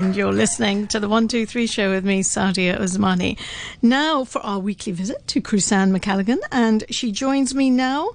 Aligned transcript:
And 0.00 0.16
you're 0.16 0.32
listening 0.32 0.86
to 0.88 0.98
the 0.98 1.08
123 1.08 1.66
show 1.66 1.90
with 1.90 2.06
me, 2.06 2.22
Sadia 2.22 2.78
Osmani. 2.78 3.38
Now 3.82 4.24
for 4.24 4.40
our 4.40 4.58
weekly 4.58 4.92
visit 4.92 5.26
to 5.28 5.42
Crusanne 5.42 5.94
McCalligan, 5.96 6.38
and 6.50 6.84
she 6.88 7.12
joins 7.12 7.54
me 7.54 7.68
now 7.68 8.10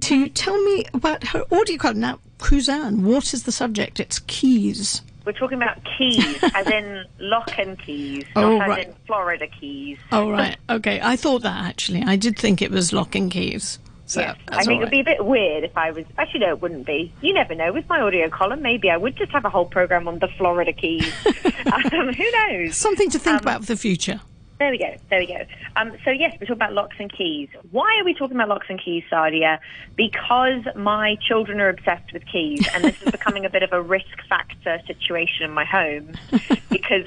to 0.00 0.28
tell 0.28 0.62
me 0.62 0.84
about 0.92 1.28
her 1.28 1.44
audio 1.50 1.78
card. 1.78 1.96
Now, 1.96 2.18
Crusanne, 2.38 3.00
what 3.02 3.32
is 3.32 3.44
the 3.44 3.52
subject? 3.52 3.98
It's 3.98 4.18
keys. 4.26 5.00
We're 5.24 5.32
talking 5.32 5.56
about 5.56 5.78
keys, 5.96 6.38
as 6.54 6.66
in 6.66 7.04
lock 7.18 7.58
and 7.58 7.78
keys, 7.78 8.24
Oh, 8.36 8.58
not 8.58 8.68
right. 8.68 8.80
as 8.80 8.86
in 8.86 8.94
Florida 9.06 9.46
keys. 9.46 9.98
Oh, 10.10 10.30
right. 10.30 10.56
Okay. 10.68 11.00
I 11.02 11.16
thought 11.16 11.42
that 11.42 11.64
actually. 11.64 12.02
I 12.02 12.16
did 12.16 12.38
think 12.38 12.60
it 12.60 12.70
was 12.70 12.92
lock 12.92 13.14
and 13.14 13.30
keys. 13.30 13.78
So 14.12 14.20
Yes. 14.20 14.36
I 14.48 14.56
think 14.62 14.68
all 14.68 14.76
it 14.76 14.80
would 14.80 14.90
be 14.90 15.00
a 15.00 15.04
bit 15.04 15.24
weird 15.24 15.64
if 15.64 15.74
I 15.74 15.90
was. 15.90 16.04
Actually, 16.18 16.40
no, 16.40 16.48
it 16.50 16.60
wouldn't 16.60 16.84
be. 16.84 17.10
You 17.22 17.32
never 17.32 17.54
know. 17.54 17.72
With 17.72 17.88
my 17.88 18.02
audio 18.02 18.28
column, 18.28 18.60
maybe 18.60 18.90
I 18.90 18.98
would 18.98 19.16
just 19.16 19.32
have 19.32 19.46
a 19.46 19.48
whole 19.48 19.64
program 19.64 20.06
on 20.06 20.18
the 20.18 20.28
Florida 20.28 20.70
keys. 20.70 21.10
um, 21.72 22.12
who 22.12 22.30
knows? 22.32 22.76
Something 22.76 23.08
to 23.08 23.18
think 23.18 23.36
Um, 23.36 23.40
about 23.42 23.60
for 23.62 23.68
the 23.68 23.76
future. 23.76 24.20
There 24.58 24.70
we 24.70 24.76
go. 24.76 24.94
There 25.08 25.18
we 25.18 25.26
go. 25.26 25.46
Um, 25.76 25.92
so 26.04 26.10
yes, 26.10 26.32
we're 26.34 26.46
talking 26.46 26.52
about 26.56 26.74
locks 26.74 26.96
and 27.00 27.10
keys. 27.10 27.48
Why 27.70 27.98
are 27.98 28.04
we 28.04 28.12
talking 28.12 28.36
about 28.36 28.50
locks 28.50 28.66
and 28.68 28.78
keys, 28.78 29.02
Sadia? 29.10 29.58
Because 29.96 30.62
my 30.76 31.16
children 31.26 31.58
are 31.62 31.70
obsessed 31.70 32.12
with 32.12 32.26
keys, 32.26 32.68
and 32.74 32.84
this 32.84 33.00
is 33.02 33.10
becoming 33.18 33.46
a 33.46 33.50
bit 33.50 33.62
of 33.62 33.72
a 33.72 33.80
risk 33.80 34.22
factor 34.28 34.78
situation 34.86 35.46
in 35.46 35.52
my 35.52 35.64
home. 35.64 36.12
because 36.70 37.06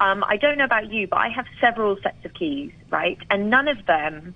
um, 0.00 0.22
I 0.28 0.36
don't 0.36 0.58
know 0.58 0.64
about 0.64 0.92
you, 0.92 1.06
but 1.06 1.16
I 1.16 1.28
have 1.30 1.46
several 1.62 1.96
sets 2.02 2.22
of 2.26 2.34
keys, 2.34 2.72
right? 2.90 3.16
And 3.30 3.48
none 3.48 3.68
of 3.68 3.86
them 3.86 4.34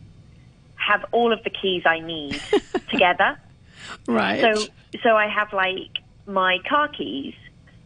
have 0.87 1.05
all 1.13 1.33
of 1.33 1.43
the 1.43 1.51
keys 1.51 1.83
I 1.85 2.01
need 2.01 2.41
together. 2.91 3.39
Right. 4.07 4.41
So, 4.41 4.67
so 5.03 5.17
I 5.17 5.29
have 5.29 5.53
like 5.53 5.91
my 6.27 6.59
car 6.69 6.89
keys, 6.89 7.35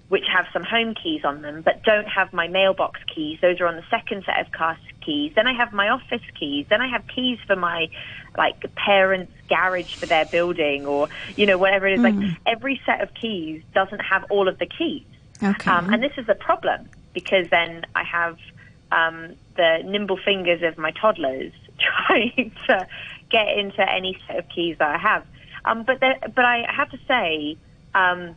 which 0.08 0.24
have 0.32 0.46
some 0.52 0.64
home 0.64 0.94
keys 0.94 1.24
on 1.24 1.42
them, 1.42 1.62
but 1.62 1.82
don't 1.84 2.08
have 2.08 2.32
my 2.32 2.48
mailbox 2.48 3.00
keys. 3.14 3.38
Those 3.40 3.60
are 3.60 3.66
on 3.66 3.76
the 3.76 3.84
second 3.90 4.24
set 4.24 4.40
of 4.44 4.52
car 4.52 4.76
keys. 5.04 5.32
Then 5.34 5.46
I 5.46 5.54
have 5.54 5.72
my 5.72 5.88
office 5.88 6.22
keys. 6.38 6.66
Then 6.68 6.80
I 6.80 6.88
have 6.88 7.04
keys 7.14 7.38
for 7.46 7.56
my 7.56 7.88
like 8.36 8.62
parents' 8.74 9.32
garage 9.48 9.94
for 9.94 10.06
their 10.06 10.26
building, 10.26 10.86
or 10.86 11.08
you 11.36 11.46
know 11.46 11.58
whatever 11.58 11.86
it 11.86 11.94
is. 11.94 12.00
Like 12.00 12.14
every 12.46 12.80
set 12.84 13.00
of 13.00 13.14
keys 13.14 13.62
doesn't 13.74 14.00
have 14.00 14.24
all 14.30 14.48
of 14.48 14.58
the 14.58 14.66
keys. 14.66 15.04
okay. 15.42 15.70
Um, 15.70 15.92
and 15.92 16.02
this 16.02 16.12
is 16.16 16.28
a 16.28 16.34
problem 16.34 16.88
because 17.14 17.48
then 17.50 17.84
I 17.94 18.04
have 18.04 18.38
um, 18.92 19.34
the 19.56 19.82
nimble 19.84 20.18
fingers 20.24 20.62
of 20.62 20.76
my 20.78 20.90
toddlers 20.92 21.52
trying 22.06 22.52
to 22.68 22.86
get 23.30 23.48
into 23.56 23.88
any 23.90 24.18
set 24.26 24.38
of 24.38 24.48
keys 24.48 24.76
that 24.78 24.94
I 24.94 24.98
have. 24.98 25.24
Um, 25.64 25.84
but 25.84 26.00
there, 26.00 26.18
but 26.34 26.44
I 26.44 26.64
have 26.68 26.90
to 26.90 26.98
say, 27.06 27.56
um, 27.94 28.36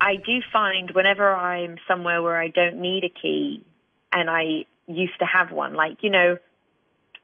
I 0.00 0.16
do 0.16 0.40
find 0.52 0.90
whenever 0.92 1.34
I'm 1.34 1.76
somewhere 1.88 2.22
where 2.22 2.40
I 2.40 2.48
don't 2.48 2.80
need 2.80 3.04
a 3.04 3.08
key, 3.08 3.64
and 4.12 4.30
I 4.30 4.66
used 4.86 5.18
to 5.18 5.26
have 5.26 5.50
one, 5.50 5.74
like 5.74 6.02
you 6.02 6.10
know, 6.10 6.38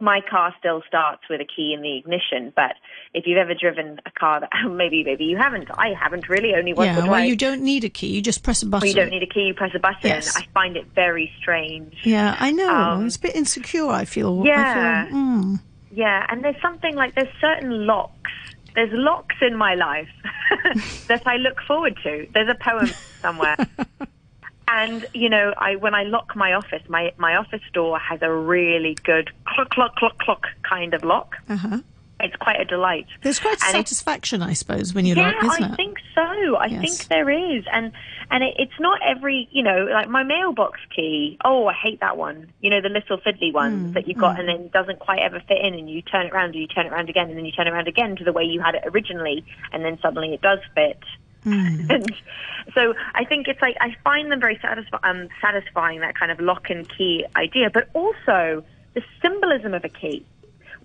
my 0.02 0.20
car 0.28 0.52
still 0.58 0.82
starts 0.86 1.22
with 1.30 1.40
a 1.40 1.44
key 1.44 1.72
in 1.72 1.80
the 1.80 1.96
ignition. 1.96 2.52
But 2.54 2.74
if 3.14 3.24
you've 3.26 3.38
ever 3.38 3.54
driven 3.54 4.00
a 4.04 4.10
car 4.10 4.40
that 4.40 4.50
maybe 4.70 5.04
maybe 5.04 5.24
you 5.24 5.36
haven't, 5.36 5.70
I 5.70 5.94
haven't 5.98 6.28
really 6.28 6.54
only 6.54 6.74
once 6.74 6.88
or 6.88 6.90
yeah, 6.90 6.96
twice. 6.96 7.10
well, 7.10 7.24
you 7.24 7.36
don't 7.36 7.62
need 7.62 7.84
a 7.84 7.88
key. 7.88 8.08
You 8.08 8.20
just 8.20 8.42
press 8.42 8.62
a 8.62 8.66
button. 8.66 8.82
Well, 8.82 8.88
you 8.88 8.94
don't 8.94 9.10
need 9.10 9.22
a 9.22 9.32
key, 9.32 9.42
you 9.42 9.54
press 9.54 9.70
a 9.74 9.78
button. 9.78 10.00
Yes. 10.02 10.36
I 10.36 10.46
find 10.52 10.76
it 10.76 10.86
very 10.94 11.32
strange. 11.38 11.94
Yeah, 12.02 12.36
I 12.38 12.50
know. 12.50 12.68
Um, 12.68 13.06
it's 13.06 13.16
a 13.16 13.20
bit 13.20 13.36
insecure, 13.36 13.88
I 13.88 14.04
feel. 14.04 14.42
Yeah. 14.44 15.06
I 15.06 15.08
feel, 15.08 15.16
mm. 15.16 15.60
Yeah, 15.92 16.26
and 16.28 16.42
there's 16.42 16.60
something 16.60 16.96
like 16.96 17.14
there's 17.14 17.32
certain 17.40 17.86
locks. 17.86 18.30
There's 18.74 18.90
locks 18.92 19.36
in 19.42 19.54
my 19.56 19.74
life 19.74 20.08
that 21.08 21.26
I 21.26 21.36
look 21.36 21.60
forward 21.68 21.96
to. 22.02 22.26
There's 22.34 22.48
a 22.48 22.54
poem 22.54 22.90
somewhere. 23.20 23.56
And 24.74 25.06
you 25.12 25.28
know, 25.28 25.52
I 25.58 25.76
when 25.76 25.94
I 25.94 26.04
lock 26.04 26.34
my 26.34 26.54
office, 26.54 26.82
my 26.88 27.12
my 27.18 27.36
office 27.36 27.60
door 27.74 27.98
has 27.98 28.20
a 28.22 28.32
really 28.32 28.96
good 29.04 29.30
clock 29.46 29.68
clock 29.70 29.96
clock 29.96 30.18
clock 30.18 30.42
kind 30.68 30.94
of 30.94 31.04
lock. 31.04 31.36
Uh-huh. 31.48 31.80
It's 32.20 32.36
quite 32.36 32.60
a 32.60 32.64
delight. 32.64 33.06
There's 33.22 33.40
quite 33.40 33.58
a 33.60 33.64
And 33.66 33.72
satisfaction, 33.72 34.42
I 34.42 34.52
suppose, 34.52 34.94
when 34.94 35.04
you 35.04 35.16
yeah, 35.16 35.32
lock, 35.32 35.44
isn't 35.44 35.64
I 35.64 35.74
it? 35.74 35.76
think 35.76 35.98
so. 36.14 36.56
I 36.56 36.66
Yes. 36.66 36.80
think 36.80 37.08
there 37.08 37.28
is, 37.28 37.64
and 37.72 37.92
and 38.30 38.44
it, 38.44 38.54
it's 38.58 38.78
not 38.80 39.00
every, 39.04 39.48
you 39.50 39.62
know, 39.62 39.88
like 39.92 40.08
my 40.08 40.22
mailbox 40.22 40.78
key. 40.94 41.36
Oh, 41.44 41.66
I 41.66 41.74
hate 41.74 42.00
that 42.00 42.16
one. 42.16 42.52
You 42.60 42.70
know, 42.70 42.80
the 42.80 42.88
little 42.88 43.18
fiddly 43.18 43.52
ones 43.52 43.88
Hmm, 43.88 43.92
that 43.94 44.06
you've 44.08 44.18
got, 44.18 44.38
and 44.38 44.48
then 44.48 44.70
doesn't 44.72 45.00
quite 45.00 45.18
ever 45.18 45.42
fit 45.48 45.58
in, 45.62 45.74
and 45.74 45.90
you 45.90 46.00
turn 46.00 46.26
it 46.26 46.32
around, 46.32 46.50
and 46.54 46.60
you 46.62 46.68
turn 46.68 46.86
it 46.86 46.92
around 46.92 47.10
again, 47.10 47.28
and 47.28 47.36
then 47.36 47.44
you 47.44 47.52
turn 47.52 47.66
it 47.66 47.70
around 47.72 47.88
again 47.88 48.14
to 48.16 48.24
the 48.24 48.32
way 48.32 48.44
you 48.44 48.60
had 48.60 48.76
it 48.76 48.82
originally, 48.86 49.44
and 49.72 49.84
then 49.84 49.98
suddenly 50.00 50.32
it 50.32 50.40
does 50.40 50.60
fit. 50.74 51.00
Hmm. 51.44 51.90
and 51.90 52.12
so 52.74 52.94
I 53.14 53.24
think 53.24 53.48
it's 53.48 53.60
like 53.60 53.76
I 53.80 53.96
find 54.04 54.30
them 54.30 54.40
very 54.40 54.56
satisfi- 54.56 55.00
um, 55.02 55.28
satisfying 55.40 56.00
that 56.00 56.16
kind 56.16 56.30
of 56.30 56.40
lock 56.40 56.70
and 56.70 56.88
key 56.88 57.24
idea, 57.36 57.70
but 57.70 57.88
also 57.94 58.64
the 58.94 59.02
symbolism 59.20 59.74
of 59.74 59.84
a 59.84 59.88
key 59.88 60.24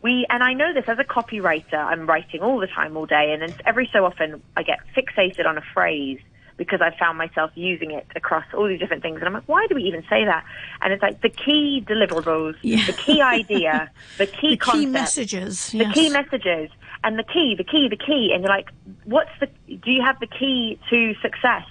we 0.01 0.25
and 0.29 0.43
I 0.43 0.53
know 0.53 0.73
this 0.73 0.85
as 0.87 0.99
a 0.99 1.03
copywriter. 1.03 1.73
I'm 1.73 2.05
writing 2.05 2.41
all 2.41 2.59
the 2.59 2.67
time, 2.67 2.95
all 2.97 3.05
day, 3.05 3.31
and 3.33 3.41
then 3.41 3.53
every 3.65 3.89
so 3.91 4.05
often 4.05 4.41
I 4.55 4.63
get 4.63 4.79
fixated 4.95 5.45
on 5.47 5.57
a 5.57 5.63
phrase 5.73 6.19
because 6.55 6.81
I 6.81 6.95
found 6.97 7.17
myself 7.19 7.51
using 7.55 7.91
it 7.91 8.07
across 8.15 8.43
all 8.53 8.67
these 8.67 8.79
different 8.79 9.03
things, 9.03 9.17
and 9.17 9.25
I'm 9.25 9.33
like, 9.33 9.47
why 9.47 9.67
do 9.67 9.75
we 9.75 9.83
even 9.83 10.01
say 10.09 10.25
that? 10.25 10.43
And 10.81 10.91
it's 10.91 11.03
like 11.03 11.21
the 11.21 11.29
key 11.29 11.83
deliverables, 11.87 12.55
Yeah. 12.63 12.83
the 12.87 12.93
key 12.93 13.21
idea, 13.21 13.91
the 14.17 14.25
key 14.39 14.51
the 14.51 14.57
concept, 14.57 14.79
key 14.81 14.85
messages. 14.87 15.67
the 15.71 15.77
yes. 15.79 15.93
key 15.93 16.09
messages, 16.09 16.69
and 17.03 17.17
the 17.19 17.23
key, 17.23 17.55
the 17.55 17.63
key, 17.63 17.87
the 17.89 17.95
key, 17.97 18.31
and 18.33 18.43
you're 18.43 18.49
like, 18.49 18.69
what's 19.05 19.29
the? 19.39 19.49
Do 19.87 19.93
you 19.93 20.01
have 20.01 20.19
the 20.19 20.27
key 20.27 20.77
to 20.89 21.15
success? 21.21 21.63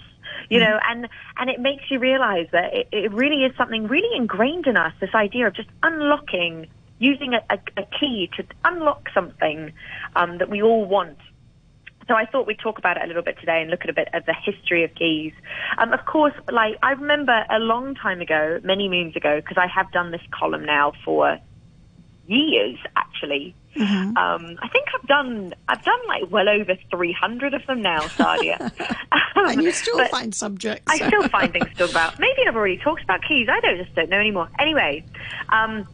You 0.48 0.60
know, 0.60 0.80
and 0.88 1.06
and 1.36 1.50
it 1.50 1.60
makes 1.60 1.90
you 1.90 1.98
realize 1.98 2.46
that 2.52 2.72
it, 2.72 2.88
it 2.90 3.12
really 3.12 3.44
is 3.44 3.54
something 3.58 3.88
really 3.88 4.16
ingrained 4.16 4.66
in 4.66 4.78
us. 4.78 4.94
This 5.00 5.14
idea 5.14 5.46
of 5.48 5.54
just 5.54 5.68
unlocking, 5.82 6.66
using 6.98 7.34
a, 7.34 7.42
a, 7.50 7.58
a 7.76 7.84
key 8.00 8.30
to 8.38 8.44
unlock 8.64 9.10
something 9.12 9.72
um, 10.14 10.38
that 10.38 10.48
we 10.48 10.62
all 10.62 10.86
want. 10.86 11.18
So 12.08 12.14
I 12.14 12.24
thought 12.24 12.46
we'd 12.46 12.58
talk 12.58 12.78
about 12.78 12.96
it 12.96 13.02
a 13.04 13.06
little 13.06 13.22
bit 13.22 13.38
today 13.38 13.60
and 13.60 13.70
look 13.70 13.82
at 13.82 13.90
a 13.90 13.92
bit 13.92 14.08
of 14.14 14.24
the 14.24 14.34
history 14.34 14.82
of 14.82 14.94
keys. 14.94 15.34
Um, 15.76 15.92
of 15.92 16.06
course, 16.06 16.34
like 16.50 16.78
I 16.82 16.92
remember 16.92 17.44
a 17.50 17.58
long 17.58 17.94
time 17.96 18.22
ago, 18.22 18.60
many 18.64 18.88
moons 18.88 19.14
ago, 19.14 19.42
because 19.42 19.58
I 19.58 19.66
have 19.66 19.92
done 19.92 20.10
this 20.10 20.22
column 20.30 20.64
now 20.64 20.92
for 21.04 21.38
years 22.28 22.78
actually. 22.96 23.54
Mm-hmm. 23.74 24.16
Um, 24.16 24.58
I 24.62 24.68
think 24.68 24.86
I've 24.94 25.06
done 25.06 25.54
I've 25.68 25.84
done 25.84 25.98
like 26.08 26.30
well 26.30 26.48
over 26.48 26.76
300 26.90 27.54
of 27.54 27.66
them 27.66 27.82
now, 27.82 28.00
Sadia. 28.00 28.72
Um, 29.36 29.50
and 29.50 29.62
you 29.62 29.70
still 29.70 30.02
find 30.08 30.34
subjects. 30.34 30.84
I 30.86 30.96
still 30.96 31.28
find 31.28 31.52
things 31.52 31.68
to 31.68 31.74
talk 31.74 31.90
about. 31.90 32.18
Maybe 32.18 32.40
I've 32.48 32.56
already 32.56 32.78
talked 32.78 33.02
about 33.02 33.22
keys. 33.22 33.48
I 33.50 33.60
don't 33.60 33.76
just 33.76 33.94
don't 33.94 34.08
know 34.08 34.18
anymore. 34.18 34.48
Anyway, 34.58 35.04
um, 35.50 35.86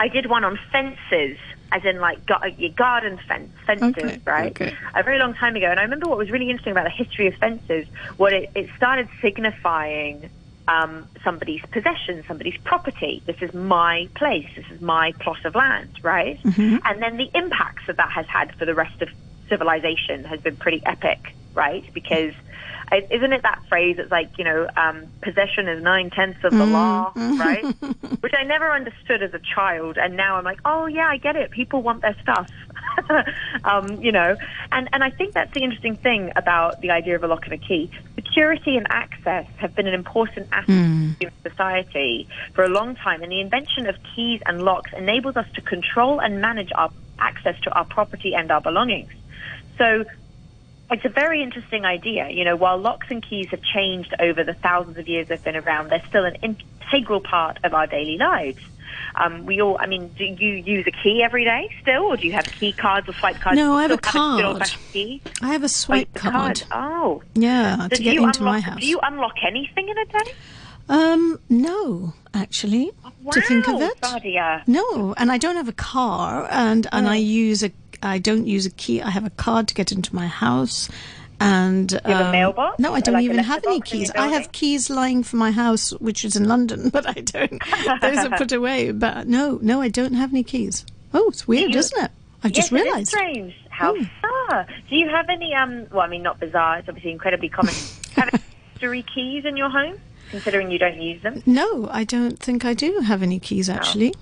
I 0.00 0.08
did 0.08 0.26
one 0.26 0.42
on 0.42 0.58
fences, 0.72 1.38
as 1.70 1.84
in 1.84 2.00
like 2.00 2.26
ga- 2.26 2.52
your 2.58 2.72
garden 2.72 3.18
fence 3.28 3.52
fences, 3.66 3.96
Okay, 3.96 4.20
right? 4.24 4.50
okay. 4.50 4.74
A 4.96 5.02
very 5.04 5.20
long 5.20 5.34
time 5.34 5.54
ago, 5.54 5.66
and 5.66 5.78
I 5.78 5.84
remember 5.84 6.08
what 6.08 6.18
was 6.18 6.30
really 6.30 6.50
interesting 6.50 6.72
about 6.72 6.84
the 6.84 6.90
history 6.90 7.28
of 7.28 7.34
fences. 7.36 7.86
What 8.16 8.32
it, 8.32 8.50
it 8.56 8.68
started 8.76 9.08
signifying 9.20 10.28
um, 10.68 11.06
somebody's 11.24 11.62
possession, 11.70 12.24
somebody's 12.26 12.58
property. 12.64 13.22
This 13.26 13.36
is 13.40 13.52
my 13.52 14.08
place. 14.14 14.48
This 14.56 14.66
is 14.70 14.80
my 14.80 15.12
plot 15.20 15.44
of 15.44 15.54
land, 15.54 15.90
right? 16.02 16.38
And 16.84 17.02
then 17.02 17.16
the 17.16 17.30
impacts 17.34 17.86
that 17.86 17.96
that 17.96 18.10
has 18.12 18.26
had 18.26 18.54
for 18.56 18.64
the 18.64 18.74
rest 18.74 19.02
of 19.02 19.08
civilization 19.48 20.24
has 20.24 20.40
been 20.40 20.56
pretty 20.56 20.82
epic, 20.86 21.34
right? 21.54 21.84
Because 21.92 22.32
isn't 23.10 23.32
it 23.32 23.42
that 23.42 23.62
phrase? 23.68 23.96
It's 23.98 24.10
like 24.10 24.36
you 24.38 24.44
know, 24.44 24.68
um, 24.76 25.06
possession 25.22 25.68
is 25.68 25.82
nine 25.82 26.10
tenths 26.10 26.44
of 26.44 26.52
the 26.52 26.66
law, 26.66 27.12
right? 27.16 27.64
Which 28.20 28.34
I 28.38 28.44
never 28.44 28.70
understood 28.70 29.22
as 29.22 29.34
a 29.34 29.40
child, 29.40 29.96
and 29.98 30.16
now 30.16 30.36
I'm 30.36 30.44
like, 30.44 30.60
oh 30.64 30.86
yeah, 30.86 31.08
I 31.08 31.16
get 31.16 31.36
it. 31.36 31.50
People 31.50 31.82
want 31.82 32.02
their 32.02 32.16
stuff, 32.22 32.50
um, 33.64 34.02
you 34.02 34.12
know. 34.12 34.36
And 34.70 34.88
and 34.92 35.02
I 35.02 35.10
think 35.10 35.34
that's 35.34 35.52
the 35.52 35.62
interesting 35.62 35.96
thing 35.96 36.32
about 36.36 36.80
the 36.80 36.90
idea 36.90 37.16
of 37.16 37.24
a 37.24 37.28
lock 37.28 37.44
and 37.44 37.54
a 37.54 37.58
key. 37.58 37.90
Security 38.14 38.76
and 38.76 38.86
access 38.90 39.46
have 39.56 39.74
been 39.74 39.86
an 39.86 39.94
important 39.94 40.48
aspect 40.52 41.24
of 41.24 41.50
society 41.50 42.28
for 42.54 42.64
a 42.64 42.68
long 42.68 42.96
time, 42.96 43.22
and 43.22 43.30
the 43.30 43.40
invention 43.40 43.86
of 43.86 43.96
keys 44.14 44.40
and 44.46 44.62
locks 44.62 44.92
enables 44.96 45.36
us 45.36 45.46
to 45.54 45.60
control 45.60 46.20
and 46.20 46.40
manage 46.40 46.70
our 46.74 46.90
access 47.18 47.58
to 47.60 47.70
our 47.72 47.84
property 47.84 48.34
and 48.34 48.50
our 48.50 48.60
belongings. 48.60 49.10
So 49.78 50.04
it's 50.90 51.04
a 51.04 51.08
very 51.08 51.42
interesting 51.42 51.84
idea. 51.84 52.28
You 52.28 52.44
know, 52.44 52.56
while 52.56 52.78
locks 52.78 53.06
and 53.10 53.22
keys 53.22 53.48
have 53.50 53.62
changed 53.62 54.14
over 54.18 54.44
the 54.44 54.54
thousands 54.54 54.98
of 54.98 55.08
years 55.08 55.28
they've 55.28 55.42
been 55.42 55.56
around, 55.56 55.90
they're 55.90 56.04
still 56.08 56.24
an 56.24 56.36
integral 56.42 57.20
part 57.20 57.58
of 57.64 57.74
our 57.74 57.86
daily 57.86 58.18
lives. 58.18 58.60
Um, 59.14 59.44
we 59.46 59.60
all, 59.60 59.76
I 59.80 59.86
mean, 59.86 60.08
do 60.16 60.24
you 60.24 60.54
use 60.54 60.86
a 60.86 60.90
key 60.90 61.22
every 61.22 61.44
day 61.44 61.68
still, 61.82 62.04
or 62.04 62.16
do 62.16 62.26
you 62.26 62.32
have 62.32 62.46
key 62.46 62.72
cards 62.72 63.08
or 63.08 63.12
swipe 63.14 63.36
cards? 63.40 63.56
No, 63.56 63.76
I 63.76 63.82
have 63.82 63.90
a 63.90 63.98
card. 63.98 64.44
old-fashioned 64.44 64.82
key? 64.92 65.22
I 65.42 65.48
have 65.52 65.62
a 65.62 65.64
Oh, 65.64 65.68
swipe 65.68 66.12
the 66.12 66.20
card. 66.20 66.62
Oh, 66.72 67.22
Yeah, 67.34 67.82
So 67.84 67.88
to 67.96 68.02
get 68.02 68.16
into 68.16 68.42
my 68.42 68.60
house. 68.60 68.80
Do 68.80 68.86
you 68.86 68.98
unlock 69.02 69.34
anything 69.46 69.88
in 69.88 69.98
a 69.98 70.04
day? 70.06 70.32
Um, 70.88 71.38
no, 71.48 72.12
actually, 72.34 72.90
to 73.30 73.40
think 73.40 73.68
of 73.68 73.74
Wow, 73.76 73.90
it. 74.22 74.62
No, 74.66 75.14
and 75.16 75.30
I 75.30 75.38
don't 75.38 75.56
have 75.56 75.68
a 75.68 75.72
car, 75.72 76.46
and 76.50 76.86
and 76.92 77.08
I 77.08 77.16
use 77.16 77.62
a. 77.62 77.70
I 78.02 78.18
don't 78.18 78.46
use 78.48 78.66
a 78.66 78.70
key. 78.70 79.00
I 79.00 79.10
have 79.10 79.24
a 79.24 79.30
card 79.30 79.68
to 79.68 79.74
get 79.74 79.92
into 79.92 80.12
my 80.14 80.26
house, 80.26 80.88
And 81.42 81.92
you 81.92 81.98
have 82.04 82.20
a 82.20 82.24
um, 82.26 82.32
mailbox? 82.32 82.78
No, 82.78 82.94
I 82.94 83.00
don't 83.00 83.14
Like 83.14 83.24
even 83.24 83.38
have 83.38 83.64
any 83.64 83.74
letterbox 83.78 83.92
in 83.92 83.98
your 83.98 84.06
keys. 84.06 84.10
I 84.16 84.28
have 84.28 84.52
keys 84.52 84.90
lying 84.90 85.22
for 85.22 85.36
my 85.36 85.50
house, 85.50 85.90
which 85.92 86.24
is 86.24 86.36
in 86.36 86.44
London, 86.48 86.88
but 86.92 87.06
I 87.08 87.12
don't. 87.20 87.60
Those 88.00 88.18
are 88.26 88.36
put 88.36 88.52
away. 88.60 88.92
But 88.92 89.26
no, 89.28 89.58
no, 89.62 89.80
I 89.80 89.88
don't 89.88 90.14
have 90.14 90.30
any 90.32 90.42
keys. 90.44 90.84
Oh, 91.14 91.28
it's 91.28 91.46
weird, 91.48 91.72
you- 91.72 91.78
isn't 91.78 92.04
it? 92.04 92.10
I 92.44 92.48
Yes, 92.48 92.56
just 92.56 92.72
realised. 92.72 93.08
strange. 93.08 93.54
How 93.70 93.94
Hmm. 93.94 94.02
bizarre. 94.02 94.66
Do 94.90 94.96
you 94.96 95.08
have 95.08 95.28
any, 95.28 95.54
um, 95.54 95.86
well, 95.92 96.00
I 96.00 96.08
mean, 96.08 96.22
not 96.22 96.40
bizarre, 96.40 96.78
it's 96.78 96.88
obviously 96.88 97.12
incredibly 97.12 97.48
common. 97.48 97.72
have 98.16 98.28
any 98.82 99.02
keys 99.14 99.44
in 99.44 99.56
your 99.56 99.68
home, 99.70 99.96
considering 100.30 100.70
you 100.70 100.78
don't 100.78 101.00
use 101.00 101.22
them? 101.22 101.42
No, 101.46 101.88
I 101.90 102.02
don't 102.04 102.38
think 102.38 102.64
I 102.64 102.74
do 102.74 102.98
have 103.00 103.22
any 103.22 103.38
keys 103.38 103.68
actually. 103.70 104.12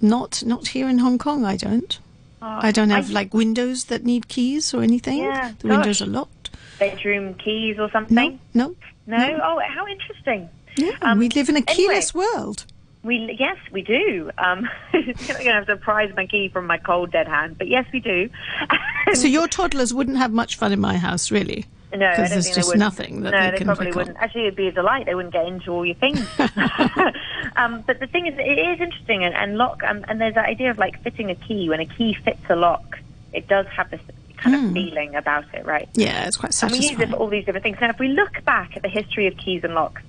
Not 0.00 0.42
not 0.46 0.68
here 0.68 0.88
in 0.88 0.98
Hong 0.98 1.18
Kong. 1.18 1.44
I 1.44 1.56
don't. 1.56 1.98
Oh, 2.40 2.58
I 2.62 2.70
don't 2.70 2.90
have 2.90 3.10
like 3.10 3.34
windows 3.34 3.84
that 3.86 4.04
need 4.04 4.28
keys 4.28 4.72
or 4.74 4.82
anything. 4.82 5.18
Yeah, 5.18 5.52
the 5.58 5.68
windows 5.68 6.00
are 6.02 6.06
locked. 6.06 6.37
Bedroom 6.78 7.34
keys 7.34 7.76
or 7.78 7.82
No, 7.82 7.88
something? 7.90 8.40
no. 8.54 8.74
No? 9.06 9.40
Oh, 9.42 9.60
how 9.66 9.86
interesting. 9.86 10.48
Yeah, 10.76 10.92
Um, 11.02 11.18
we 11.18 11.28
live 11.30 11.48
in 11.48 11.56
a 11.56 11.58
anyway. 11.60 11.74
keyless 11.74 12.14
world. 12.14 12.64
We 13.02 13.36
yes, 13.38 13.56
we 13.72 13.82
do. 13.82 14.30
Um, 14.38 14.68
I'm 14.92 15.04
going 15.04 15.14
to 15.44 15.52
have 15.52 15.66
to 15.66 15.76
prize 15.76 16.12
my 16.16 16.26
key 16.26 16.48
from 16.48 16.66
my 16.66 16.78
cold 16.78 17.10
dead 17.12 17.26
hand, 17.28 17.56
but 17.56 17.68
yes, 17.68 17.86
we 17.92 18.00
do. 18.00 18.28
So 19.14 19.26
your 19.26 19.48
toddlers 19.48 19.94
wouldn't 19.94 20.18
have 20.18 20.32
much 20.32 20.56
fun 20.56 20.70
in 20.70 20.80
my 20.80 20.98
house, 20.98 21.30
really. 21.30 21.64
No, 21.96 22.04
I 22.04 22.10
because 22.10 22.16
don't 22.16 22.28
there's 22.28 22.44
think 22.44 22.54
they 22.56 22.60
just 22.60 22.68
would. 22.68 22.78
nothing 22.78 23.22
that 23.22 23.30
no, 23.30 23.40
they 23.46 23.50
they 23.52 23.56
can 23.56 23.66
probably 23.66 23.90
wouldn't. 23.92 24.18
Actually, 24.18 24.42
it'd 24.42 24.56
be 24.56 24.66
a 24.66 24.72
delight. 24.72 25.06
They 25.06 25.14
wouldn't 25.14 25.32
get 25.32 25.46
into 25.46 25.70
all 25.70 25.86
your 25.86 25.94
things. 25.94 26.18
um, 27.56 27.82
but 27.86 28.00
the 28.00 28.06
thing 28.06 28.26
is, 28.26 28.34
it 28.38 28.58
is 28.58 28.80
interesting, 28.82 29.24
and, 29.24 29.34
and 29.34 29.56
lock, 29.56 29.82
um, 29.84 30.04
and 30.08 30.20
there's 30.20 30.34
that 30.34 30.44
idea 30.46 30.70
of 30.70 30.76
like 30.76 31.02
fitting 31.02 31.30
a 31.30 31.34
key. 31.34 31.70
When 31.70 31.80
a 31.80 31.86
key 31.86 32.12
fits 32.22 32.42
a 32.50 32.56
lock, 32.56 32.98
it 33.32 33.48
does 33.48 33.66
have 33.68 33.90
this 33.90 34.00
kind 34.38 34.56
Hmm. 34.56 34.66
of 34.68 34.72
feeling 34.72 35.14
about 35.14 35.44
it, 35.52 35.64
right? 35.66 35.88
Yeah, 35.94 36.26
it's 36.26 36.36
quite 36.36 36.60
And 36.62 36.72
we 36.72 36.78
use 36.78 36.98
it 37.00 37.10
for 37.10 37.16
all 37.16 37.28
these 37.28 37.44
different 37.44 37.62
things. 37.64 37.78
Now, 37.80 37.90
if 37.90 37.98
we 37.98 38.08
look 38.08 38.44
back 38.44 38.76
at 38.76 38.82
the 38.82 38.88
history 38.88 39.26
of 39.26 39.36
keys 39.36 39.64
and 39.64 39.74
locks, 39.74 40.02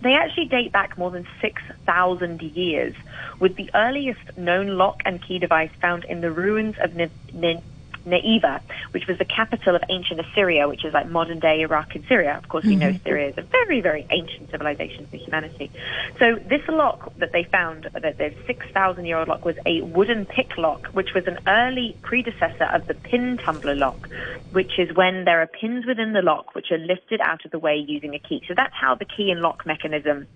they 0.00 0.14
actually 0.14 0.46
date 0.46 0.72
back 0.72 0.98
more 0.98 1.10
than 1.10 1.26
6,000 1.40 2.42
years, 2.42 2.94
with 3.38 3.56
the 3.56 3.70
earliest 3.74 4.36
known 4.36 4.76
lock 4.78 5.00
and 5.04 5.22
key 5.22 5.38
device 5.38 5.70
found 5.80 6.04
in 6.04 6.20
the 6.20 6.30
ruins 6.30 6.74
of 6.82 6.94
Ne- 6.94 7.62
Nineveh, 8.04 8.60
which 8.92 9.06
was 9.06 9.18
the 9.18 9.24
capital 9.24 9.74
of 9.74 9.82
ancient 9.88 10.20
Assyria, 10.20 10.68
which 10.68 10.84
is 10.84 10.92
like 10.92 11.08
modern 11.08 11.38
day 11.38 11.60
Iraq 11.60 11.94
and 11.94 12.04
Syria. 12.08 12.36
Of 12.36 12.48
course, 12.48 12.64
we 12.64 12.76
know 12.76 12.88
mm-hmm. 12.90 13.04
Syria 13.04 13.28
is 13.28 13.38
a 13.38 13.42
very, 13.42 13.80
very 13.80 14.06
ancient 14.10 14.50
civilization 14.50 15.06
for 15.06 15.16
humanity. 15.16 15.70
So 16.18 16.36
this 16.36 16.62
lock 16.68 17.16
that 17.18 17.32
they 17.32 17.44
found, 17.44 17.88
that 17.92 18.18
the 18.18 18.34
6,000 18.46 19.04
year 19.04 19.18
old 19.18 19.28
lock, 19.28 19.44
was 19.44 19.56
a 19.66 19.80
wooden 19.82 20.26
pick 20.26 20.56
lock, 20.56 20.88
which 20.88 21.14
was 21.14 21.26
an 21.26 21.38
early 21.46 21.96
predecessor 22.02 22.64
of 22.64 22.86
the 22.86 22.94
pin 22.94 23.38
tumbler 23.38 23.74
lock, 23.74 24.08
which 24.52 24.78
is 24.78 24.94
when 24.94 25.24
there 25.24 25.40
are 25.40 25.46
pins 25.46 25.86
within 25.86 26.12
the 26.12 26.22
lock 26.22 26.54
which 26.54 26.70
are 26.70 26.78
lifted 26.78 27.20
out 27.20 27.44
of 27.44 27.50
the 27.50 27.58
way 27.58 27.76
using 27.76 28.14
a 28.14 28.18
key. 28.18 28.42
So 28.48 28.54
that's 28.54 28.74
how 28.74 28.94
the 28.94 29.04
key 29.04 29.30
and 29.30 29.40
lock 29.40 29.66
mechanism 29.66 30.26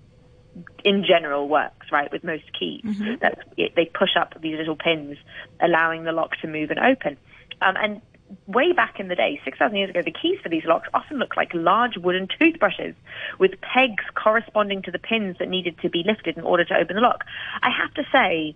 in 0.85 1.05
general 1.05 1.49
works, 1.49 1.87
right? 1.93 2.11
With 2.11 2.25
most 2.25 2.45
keys, 2.59 2.83
mm-hmm. 2.85 3.17
that's 3.21 3.41
it, 3.57 3.75
they 3.77 3.87
push 3.87 4.17
up 4.19 4.41
these 4.41 4.57
little 4.57 4.77
pins, 4.77 5.19
allowing 5.61 6.05
the 6.05 6.13
lock 6.13 6.37
to 6.41 6.47
move 6.47 6.71
and 6.71 6.79
open. 6.79 7.17
Um, 7.62 7.76
and 7.76 8.03
way 8.47 8.73
back 8.73 8.99
in 8.99 9.08
the 9.08 9.14
day, 9.14 9.41
six 9.44 9.58
thousand 9.58 9.76
years 9.76 9.91
ago, 9.91 10.03
the 10.03 10.12
keys 10.12 10.38
for 10.43 10.49
these 10.49 10.64
locks 10.64 10.88
often 10.93 11.19
looked 11.19 11.37
like 11.37 11.55
large 11.55 11.97
wooden 11.97 12.29
toothbrushes 12.38 12.94
with 13.38 13.53
pegs 13.61 14.05
corresponding 14.14 14.82
to 14.82 14.91
the 14.91 14.99
pins 14.99 15.37
that 15.38 15.49
needed 15.49 15.79
to 15.81 15.88
be 15.88 16.03
lifted 16.05 16.37
in 16.37 16.44
order 16.44 16.64
to 16.64 16.76
open 16.76 16.97
the 16.97 17.03
lock. 17.03 17.25
I 17.62 17.70
have 17.70 17.94
to 17.94 18.05
say, 18.12 18.55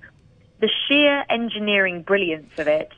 the 0.61 0.69
sheer 0.89 1.25
engineering 1.31 2.03
brilliance 2.03 2.53
of 2.59 2.69
it 2.69 2.91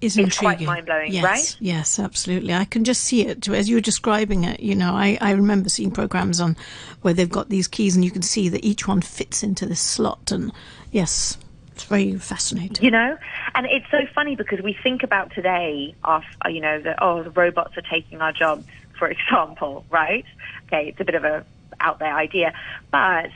is 0.00 0.18
it's 0.18 0.38
quite 0.38 0.60
intriguing. 0.60 0.66
mind-blowing, 0.66 1.12
yes, 1.12 1.24
right? 1.24 1.56
Yes, 1.60 1.98
absolutely. 1.98 2.52
I 2.52 2.64
can 2.64 2.84
just 2.84 3.02
see 3.02 3.26
it 3.26 3.48
as 3.48 3.68
you 3.68 3.76
were 3.76 3.80
describing 3.80 4.44
it. 4.44 4.60
You 4.60 4.74
know, 4.74 4.92
I, 4.92 5.16
I 5.20 5.30
remember 5.30 5.68
seeing 5.68 5.90
programs 5.90 6.40
on 6.40 6.56
where 7.02 7.14
they've 7.14 7.30
got 7.30 7.48
these 7.48 7.68
keys 7.68 7.94
and 7.94 8.04
you 8.04 8.10
can 8.10 8.22
see 8.22 8.48
that 8.48 8.64
each 8.64 8.86
one 8.86 9.00
fits 9.00 9.42
into 9.42 9.66
this 9.66 9.80
slot. 9.80 10.30
And 10.30 10.52
yes, 10.90 11.38
it's 11.74 11.84
very 11.84 12.16
fascinating. 12.18 12.84
you 12.84 12.90
know 12.90 13.16
and 13.54 13.66
it's 13.66 13.86
so 13.90 14.00
funny 14.14 14.36
because 14.36 14.60
we 14.60 14.76
think 14.82 15.02
about 15.02 15.32
today 15.32 15.94
of 16.04 16.22
uh, 16.44 16.48
you 16.48 16.60
know 16.60 16.80
that 16.80 16.98
oh 17.02 17.22
the 17.22 17.30
robots 17.30 17.76
are 17.76 17.82
taking 17.82 18.20
our 18.20 18.32
jobs 18.32 18.64
for 18.98 19.08
example 19.16 19.84
right 19.90 20.24
okay 20.66 20.88
it's 20.88 21.00
a 21.00 21.04
bit 21.04 21.14
of 21.14 21.24
a 21.24 21.44
out 21.80 21.98
there 21.98 22.14
idea 22.14 22.52
but 22.92 23.30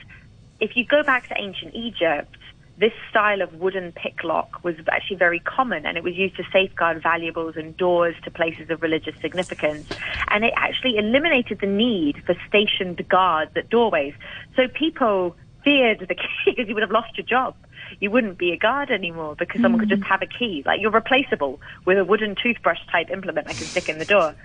if 0.61 0.77
you 0.77 0.85
go 0.85 1.03
back 1.03 1.27
to 1.27 1.35
ancient 1.37 1.75
egypt 1.75 2.37
this 2.79 2.93
style 3.09 3.41
of 3.41 3.53
wooden 3.55 3.91
picklock 3.91 4.63
was 4.63 4.75
actually 4.89 5.17
very 5.17 5.39
common 5.39 5.85
and 5.85 5.97
it 5.97 6.03
was 6.03 6.15
used 6.15 6.37
to 6.37 6.43
safeguard 6.51 7.03
valuables 7.03 7.57
and 7.57 7.75
doors 7.75 8.15
to 8.23 8.31
places 8.31 8.69
of 8.69 8.81
religious 8.81 9.13
significance. 9.19 9.85
And 10.29 10.45
it 10.45 10.53
actually 10.55 10.95
eliminated 10.95 11.59
the 11.59 11.67
need 11.67 12.23
for 12.25 12.37
stationed 12.47 13.05
guards 13.09 13.51
at 13.57 13.69
doorways. 13.69 14.13
So 14.55 14.69
people 14.69 15.35
feared 15.63 15.99
the 15.99 16.15
key 16.15 16.23
because 16.45 16.67
you 16.67 16.73
would 16.73 16.83
have 16.83 16.91
lost 16.91 17.17
your 17.17 17.25
job. 17.25 17.55
You 17.99 18.11
wouldn't 18.11 18.37
be 18.37 18.51
a 18.51 18.57
guard 18.57 18.91
anymore 18.91 19.35
because 19.35 19.61
someone 19.61 19.79
could 19.79 19.89
just 19.89 20.03
have 20.03 20.21
a 20.21 20.27
key. 20.27 20.63
Like 20.65 20.79
you're 20.79 20.91
replaceable 20.91 21.59
with 21.85 21.97
a 21.97 22.05
wooden 22.05 22.35
toothbrush 22.41 22.79
type 22.91 23.09
implement 23.09 23.47
I 23.47 23.53
can 23.53 23.65
stick 23.65 23.89
in 23.89 23.97
the 23.97 24.05
door. 24.05 24.35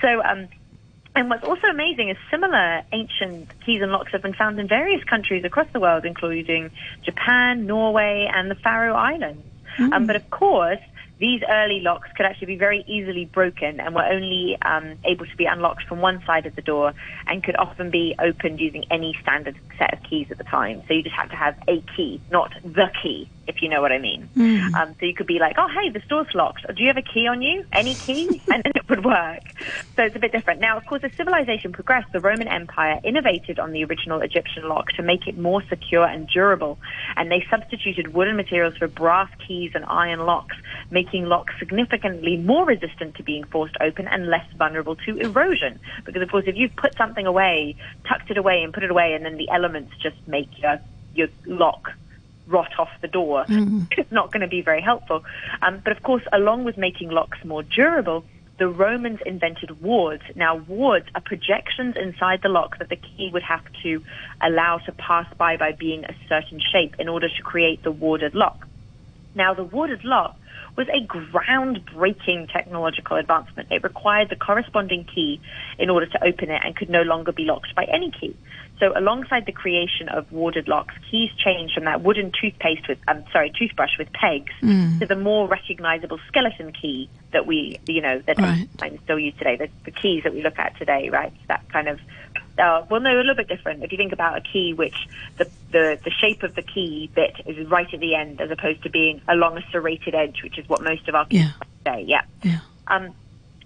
So, 0.00 0.22
um, 0.22 0.48
and 1.16 1.30
what's 1.30 1.44
also 1.44 1.66
amazing 1.68 2.10
is 2.10 2.16
similar 2.30 2.82
ancient 2.92 3.48
keys 3.64 3.82
and 3.82 3.90
locks 3.90 4.12
have 4.12 4.22
been 4.22 4.34
found 4.34 4.60
in 4.60 4.68
various 4.68 5.02
countries 5.04 5.44
across 5.44 5.66
the 5.72 5.80
world, 5.80 6.04
including 6.04 6.70
Japan, 7.02 7.66
Norway, 7.66 8.30
and 8.32 8.50
the 8.50 8.54
Faroe 8.54 8.94
Islands. 8.94 9.42
Um, 9.92 10.06
but 10.06 10.16
of 10.16 10.30
course, 10.30 10.80
these 11.18 11.42
early 11.48 11.80
locks 11.80 12.08
could 12.16 12.26
actually 12.26 12.48
be 12.48 12.56
very 12.56 12.84
easily 12.86 13.24
broken 13.24 13.80
and 13.80 13.94
were 13.94 14.04
only 14.04 14.56
um, 14.62 14.98
able 15.04 15.26
to 15.26 15.36
be 15.36 15.46
unlocked 15.46 15.84
from 15.84 16.00
one 16.00 16.22
side 16.26 16.46
of 16.46 16.54
the 16.54 16.62
door 16.62 16.92
and 17.26 17.42
could 17.42 17.56
often 17.56 17.90
be 17.90 18.14
opened 18.18 18.60
using 18.60 18.84
any 18.90 19.16
standard 19.22 19.56
set 19.78 19.94
of 19.94 20.02
keys 20.02 20.26
at 20.30 20.38
the 20.38 20.44
time. 20.44 20.82
So 20.86 20.94
you 20.94 21.02
just 21.02 21.14
had 21.14 21.30
to 21.30 21.36
have 21.36 21.56
a 21.68 21.82
key, 21.96 22.20
not 22.30 22.52
the 22.62 22.90
key, 23.02 23.30
if 23.46 23.62
you 23.62 23.68
know 23.68 23.80
what 23.80 23.92
I 23.92 23.98
mean. 23.98 24.28
Um, 24.74 24.94
so 24.98 25.06
you 25.06 25.14
could 25.14 25.26
be 25.26 25.38
like, 25.38 25.56
oh, 25.58 25.68
hey, 25.68 25.90
the 25.90 26.00
door's 26.00 26.34
locked. 26.34 26.66
Do 26.74 26.82
you 26.82 26.88
have 26.88 26.96
a 26.96 27.02
key 27.02 27.26
on 27.26 27.42
you? 27.42 27.64
Any 27.72 27.94
key? 27.94 28.42
and 28.52 28.62
then 28.62 28.72
it 28.74 28.88
would 28.88 29.04
work. 29.04 29.42
So 29.96 30.02
it's 30.02 30.16
a 30.16 30.18
bit 30.18 30.32
different. 30.32 30.60
Now, 30.60 30.76
of 30.76 30.86
course, 30.86 31.02
as 31.04 31.12
civilization 31.12 31.72
progressed, 31.72 32.12
the 32.12 32.20
Roman 32.20 32.48
Empire 32.48 33.00
innovated 33.04 33.58
on 33.58 33.72
the 33.72 33.84
original 33.84 34.20
Egyptian 34.20 34.68
lock 34.68 34.88
to 34.92 35.02
make 35.02 35.26
it 35.26 35.38
more 35.38 35.62
secure 35.68 36.04
and 36.04 36.28
durable. 36.28 36.78
And 37.16 37.30
they 37.30 37.44
substituted 37.50 38.14
wooden 38.14 38.36
materials 38.36 38.76
for 38.76 38.88
brass 38.88 39.30
keys 39.46 39.72
and 39.74 39.84
iron 39.86 40.20
locks, 40.20 40.56
making 40.90 41.26
locks 41.26 41.54
significantly 41.58 42.36
more 42.36 42.64
resistant 42.64 43.14
to 43.16 43.22
being 43.22 43.44
forced 43.44 43.76
open 43.80 44.08
and 44.08 44.28
less 44.28 44.46
vulnerable 44.56 44.96
to 44.96 45.18
erosion. 45.18 45.78
Because, 46.04 46.22
of 46.22 46.30
course, 46.30 46.44
if 46.46 46.56
you 46.56 46.68
put 46.68 46.96
something 46.96 47.26
away, 47.26 47.76
tucked 48.08 48.30
it 48.30 48.38
away 48.38 48.62
and 48.62 48.72
put 48.72 48.82
it 48.82 48.90
away, 48.90 49.14
and 49.14 49.24
then 49.24 49.36
the 49.36 49.48
elements 49.50 49.92
just 50.02 50.16
make 50.26 50.48
your, 50.58 50.80
your 51.14 51.28
lock 51.46 51.92
rot 52.46 52.72
off 52.78 52.90
the 53.02 53.08
door. 53.08 53.44
It's 53.98 54.12
not 54.12 54.32
going 54.32 54.42
to 54.42 54.48
be 54.48 54.62
very 54.62 54.82
helpful. 54.82 55.24
Um, 55.62 55.80
but 55.82 55.96
of 55.96 56.02
course, 56.02 56.22
along 56.32 56.64
with 56.64 56.76
making 56.76 57.10
locks 57.10 57.38
more 57.44 57.62
durable, 57.62 58.24
the 58.58 58.68
Romans 58.68 59.20
invented 59.26 59.82
wards. 59.82 60.22
Now, 60.34 60.56
wards 60.56 61.06
are 61.14 61.20
projections 61.20 61.96
inside 61.96 62.40
the 62.42 62.48
lock 62.48 62.78
that 62.78 62.88
the 62.88 62.96
key 62.96 63.30
would 63.32 63.42
have 63.42 63.64
to 63.82 64.02
allow 64.40 64.78
to 64.78 64.92
pass 64.92 65.26
by 65.36 65.56
by 65.56 65.72
being 65.72 66.04
a 66.04 66.14
certain 66.28 66.60
shape 66.72 66.94
in 66.98 67.08
order 67.08 67.28
to 67.28 67.42
create 67.42 67.82
the 67.82 67.90
warded 67.90 68.34
lock. 68.34 68.66
Now, 69.34 69.52
the 69.52 69.64
warded 69.64 70.04
lock 70.04 70.36
was 70.76 70.88
a 70.88 71.06
groundbreaking 71.06 72.52
technological 72.52 73.16
advancement. 73.16 73.68
It 73.70 73.82
required 73.82 74.28
the 74.28 74.36
corresponding 74.36 75.04
key 75.04 75.40
in 75.78 75.90
order 75.90 76.06
to 76.06 76.24
open 76.24 76.50
it 76.50 76.60
and 76.64 76.76
could 76.76 76.90
no 76.90 77.02
longer 77.02 77.32
be 77.32 77.44
locked 77.44 77.74
by 77.74 77.84
any 77.84 78.10
key. 78.10 78.36
So, 78.78 78.92
alongside 78.94 79.46
the 79.46 79.52
creation 79.52 80.10
of 80.10 80.30
warded 80.30 80.68
locks, 80.68 80.94
keys 81.10 81.30
changed 81.38 81.74
from 81.74 81.84
that 81.84 82.02
wooden 82.02 82.30
toothpaste 82.38 82.86
with, 82.88 82.98
um, 83.08 83.24
sorry, 83.32 83.50
toothbrush 83.58 83.96
with 83.98 84.12
pegs 84.12 84.52
to 85.00 85.06
the 85.06 85.16
more 85.16 85.48
recognizable 85.48 86.18
skeleton 86.28 86.72
key 86.72 87.08
that 87.32 87.46
we, 87.46 87.78
you 87.86 88.02
know, 88.02 88.20
that 88.26 88.38
Right. 88.38 88.68
I 88.82 88.98
still 89.04 89.18
use 89.18 89.34
today. 89.38 89.56
The, 89.56 89.70
the 89.84 89.90
keys 89.90 90.24
that 90.24 90.34
we 90.34 90.42
look 90.42 90.58
at 90.58 90.76
today, 90.78 91.08
right? 91.08 91.32
That 91.48 91.66
kind 91.70 91.88
of, 91.88 92.00
uh, 92.58 92.84
well, 92.90 93.00
no, 93.00 93.14
a 93.14 93.18
little 93.18 93.34
bit 93.34 93.48
different. 93.48 93.82
If 93.84 93.92
you 93.92 93.98
think 93.98 94.12
about 94.12 94.36
a 94.36 94.40
key, 94.40 94.72
which 94.72 94.94
the, 95.38 95.50
the 95.72 95.98
the 96.04 96.10
shape 96.10 96.42
of 96.42 96.54
the 96.54 96.62
key 96.62 97.10
bit 97.14 97.34
is 97.46 97.66
right 97.68 97.92
at 97.92 98.00
the 98.00 98.14
end, 98.14 98.40
as 98.40 98.50
opposed 98.50 98.82
to 98.84 98.90
being 98.90 99.20
along 99.28 99.58
a 99.58 99.62
serrated 99.70 100.14
edge, 100.14 100.42
which 100.42 100.58
is 100.58 100.68
what 100.68 100.82
most 100.82 101.08
of 101.08 101.14
our 101.14 101.26
keys 101.26 101.42
Yeah. 101.86 101.92
are. 101.92 102.00
Yeah. 102.00 102.22
Yeah. 102.42 102.58
Um, 102.86 103.14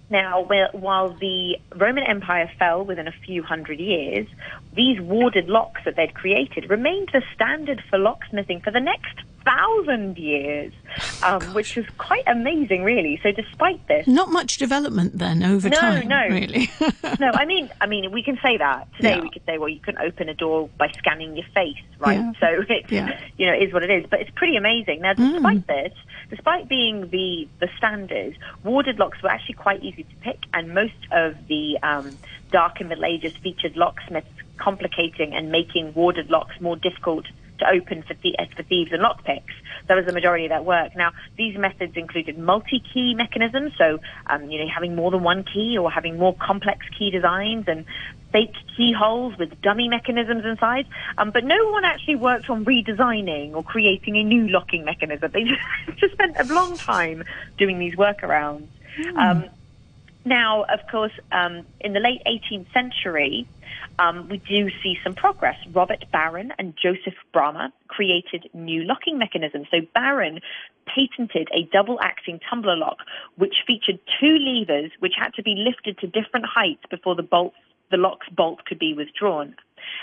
now, 0.09 0.41
while 0.73 1.13
the 1.13 1.57
Roman 1.73 2.03
Empire 2.03 2.51
fell 2.59 2.83
within 2.83 3.07
a 3.07 3.13
few 3.25 3.43
hundred 3.43 3.79
years, 3.79 4.27
these 4.73 4.99
warded 4.99 5.47
locks 5.47 5.81
that 5.85 5.95
they'd 5.95 6.13
created 6.13 6.69
remained 6.69 7.09
the 7.13 7.23
standard 7.33 7.81
for 7.89 7.97
locksmithing 7.97 8.61
for 8.61 8.71
the 8.71 8.81
next 8.81 9.19
thousand 9.51 10.17
years, 10.17 10.73
um, 11.23 11.41
which 11.53 11.77
is 11.77 11.85
quite 11.97 12.23
amazing, 12.27 12.83
really. 12.83 13.19
So, 13.23 13.31
despite 13.31 13.85
this, 13.87 14.07
not 14.07 14.29
much 14.29 14.57
development 14.57 15.17
then 15.17 15.43
over 15.43 15.69
no, 15.69 15.77
time. 15.77 16.07
No, 16.07 16.21
really. 16.29 16.69
no. 17.19 17.31
I 17.33 17.45
mean, 17.45 17.69
I 17.79 17.87
mean, 17.87 18.11
we 18.11 18.23
can 18.23 18.37
say 18.43 18.57
that 18.57 18.87
today. 18.95 19.15
Yeah. 19.15 19.21
We 19.21 19.29
could 19.29 19.43
say, 19.45 19.57
well, 19.57 19.69
you 19.69 19.79
can 19.79 19.97
open 19.97 20.29
a 20.29 20.33
door 20.33 20.69
by 20.77 20.91
scanning 20.97 21.35
your 21.35 21.45
face, 21.53 21.75
right? 21.99 22.19
Yeah. 22.19 22.31
So 22.39 22.63
it's 22.69 22.91
Yeah. 22.91 23.19
you 23.37 23.45
know, 23.47 23.53
it 23.53 23.63
is 23.63 23.73
what 23.73 23.83
it 23.83 23.89
is. 23.89 24.05
But 24.09 24.21
it's 24.21 24.31
pretty 24.35 24.55
amazing. 24.55 25.01
Now, 25.01 25.13
despite 25.13 25.67
this, 25.67 25.93
despite 26.29 26.67
being 26.69 27.09
the 27.09 27.47
the 27.59 27.69
standard, 27.77 28.37
warded 28.63 28.99
locks 28.99 29.21
were 29.21 29.29
actually 29.29 29.55
quite 29.55 29.83
easy 29.83 30.03
to 30.03 30.15
pick, 30.21 30.39
and 30.53 30.73
most 30.73 31.07
of 31.11 31.35
the 31.47 31.77
um, 31.83 32.17
Dark 32.51 32.79
and 32.79 32.89
Middle 32.89 33.05
Ages 33.05 33.33
featured 33.41 33.75
locksmiths 33.75 34.27
complicating 34.57 35.33
and 35.33 35.51
making 35.51 35.91
warded 35.93 36.29
locks 36.29 36.53
more 36.61 36.75
difficult 36.75 37.25
to 37.61 37.69
open 37.69 38.03
for, 38.03 38.13
thie- 38.15 38.35
for 38.55 38.63
thieves 38.63 38.91
and 38.91 39.01
lockpicks. 39.01 39.53
That 39.87 39.95
was 39.95 40.05
the 40.05 40.13
majority 40.13 40.45
of 40.45 40.49
that 40.49 40.65
work. 40.65 40.95
Now, 40.95 41.11
these 41.37 41.57
methods 41.57 41.95
included 41.95 42.37
multi-key 42.37 43.15
mechanisms, 43.15 43.73
so 43.77 43.99
um, 44.27 44.49
you 44.49 44.59
know 44.59 44.67
having 44.67 44.95
more 44.95 45.11
than 45.11 45.23
one 45.23 45.43
key 45.43 45.77
or 45.77 45.89
having 45.89 46.17
more 46.17 46.35
complex 46.35 46.85
key 46.97 47.09
designs 47.09 47.65
and 47.67 47.85
fake 48.31 48.53
keyholes 48.75 49.37
with 49.37 49.61
dummy 49.61 49.87
mechanisms 49.89 50.45
inside. 50.45 50.87
Um, 51.17 51.31
but 51.31 51.43
no 51.43 51.69
one 51.71 51.83
actually 51.85 52.15
worked 52.15 52.49
on 52.49 52.65
redesigning 52.65 53.53
or 53.53 53.63
creating 53.63 54.17
a 54.17 54.23
new 54.23 54.47
locking 54.47 54.85
mechanism. 54.85 55.31
They 55.33 55.43
just, 55.43 55.61
just 55.97 56.13
spent 56.13 56.37
a 56.39 56.45
long 56.53 56.77
time 56.77 57.23
doing 57.57 57.79
these 57.79 57.95
workarounds. 57.95 58.67
Um, 59.15 59.45
now, 60.25 60.63
of 60.63 60.79
course, 60.89 61.13
um, 61.31 61.65
in 61.79 61.93
the 61.93 61.99
late 61.99 62.21
18th 62.27 62.71
century, 62.73 63.47
um, 63.99 64.27
we 64.29 64.37
do 64.37 64.69
see 64.83 64.97
some 65.03 65.13
progress. 65.13 65.57
Robert 65.73 66.05
Barron 66.11 66.53
and 66.59 66.73
Joseph 66.81 67.15
Bramah 67.33 67.71
created 67.87 68.49
new 68.53 68.83
locking 68.83 69.17
mechanisms. 69.17 69.67
So 69.71 69.81
Barron 69.93 70.39
patented 70.85 71.47
a 71.53 71.63
double-acting 71.71 72.39
tumbler 72.49 72.75
lock, 72.75 72.99
which 73.37 73.55
featured 73.65 73.99
two 74.19 74.37
levers 74.37 74.91
which 74.99 75.13
had 75.17 75.33
to 75.35 75.43
be 75.43 75.55
lifted 75.55 75.97
to 75.99 76.07
different 76.07 76.45
heights 76.45 76.83
before 76.89 77.15
the 77.15 77.23
bolt, 77.23 77.53
the 77.89 77.97
lock's 77.97 78.29
bolt 78.29 78.65
could 78.65 78.79
be 78.79 78.93
withdrawn. 78.93 79.55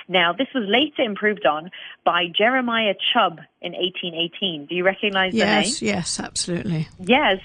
Now, 0.08 0.32
this 0.32 0.48
was 0.54 0.64
later 0.68 1.02
improved 1.02 1.46
on 1.46 1.70
by 2.04 2.26
Jeremiah 2.36 2.94
Chubb 3.12 3.40
in 3.60 3.72
1818. 3.72 4.66
Do 4.66 4.74
you 4.74 4.84
recognize 4.84 5.32
the 5.32 5.38
name? 5.38 5.62
yes, 5.64 5.82
yes, 5.82 6.20
absolutely. 6.20 6.88
Yes, 6.98 7.38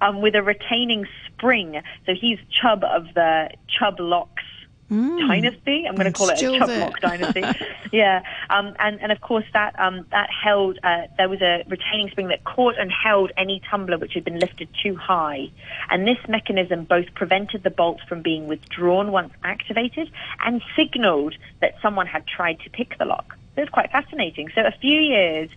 um, 0.00 0.20
with 0.20 0.34
a 0.34 0.42
retaining 0.42 1.06
spring. 1.26 1.80
So 2.06 2.12
he's 2.18 2.38
Chubb 2.60 2.84
of 2.84 3.14
the 3.14 3.50
Chubb 3.68 4.00
Locks 4.00 4.42
dynasty. 4.88 5.84
I'm 5.86 5.94
going 5.94 6.10
to 6.10 6.12
call 6.12 6.30
it 6.30 6.42
a. 6.42 6.80
Lock 6.80 7.00
dynasty. 7.00 7.42
yeah, 7.92 8.22
um, 8.50 8.74
and 8.78 9.00
and 9.00 9.12
of 9.12 9.20
course 9.20 9.44
that 9.52 9.78
um, 9.78 10.06
that 10.10 10.28
held. 10.30 10.78
Uh, 10.82 11.02
there 11.16 11.28
was 11.28 11.40
a 11.42 11.64
retaining 11.68 12.08
spring 12.10 12.28
that 12.28 12.44
caught 12.44 12.76
and 12.78 12.90
held 12.90 13.32
any 13.36 13.60
tumbler 13.70 13.98
which 13.98 14.14
had 14.14 14.24
been 14.24 14.38
lifted 14.38 14.68
too 14.82 14.96
high, 14.96 15.50
and 15.90 16.06
this 16.06 16.18
mechanism 16.28 16.84
both 16.84 17.06
prevented 17.14 17.62
the 17.62 17.70
bolt 17.70 18.00
from 18.08 18.22
being 18.22 18.48
withdrawn 18.48 19.12
once 19.12 19.32
activated 19.44 20.10
and 20.44 20.62
signaled 20.76 21.34
that 21.60 21.74
someone 21.82 22.06
had 22.06 22.26
tried 22.26 22.58
to 22.60 22.70
pick 22.70 22.96
the 22.98 23.04
lock. 23.04 23.36
So 23.54 23.62
it's 23.62 23.70
quite 23.70 23.90
fascinating. 23.90 24.50
So 24.54 24.62
a 24.62 24.72
few 24.80 24.98
years 24.98 25.50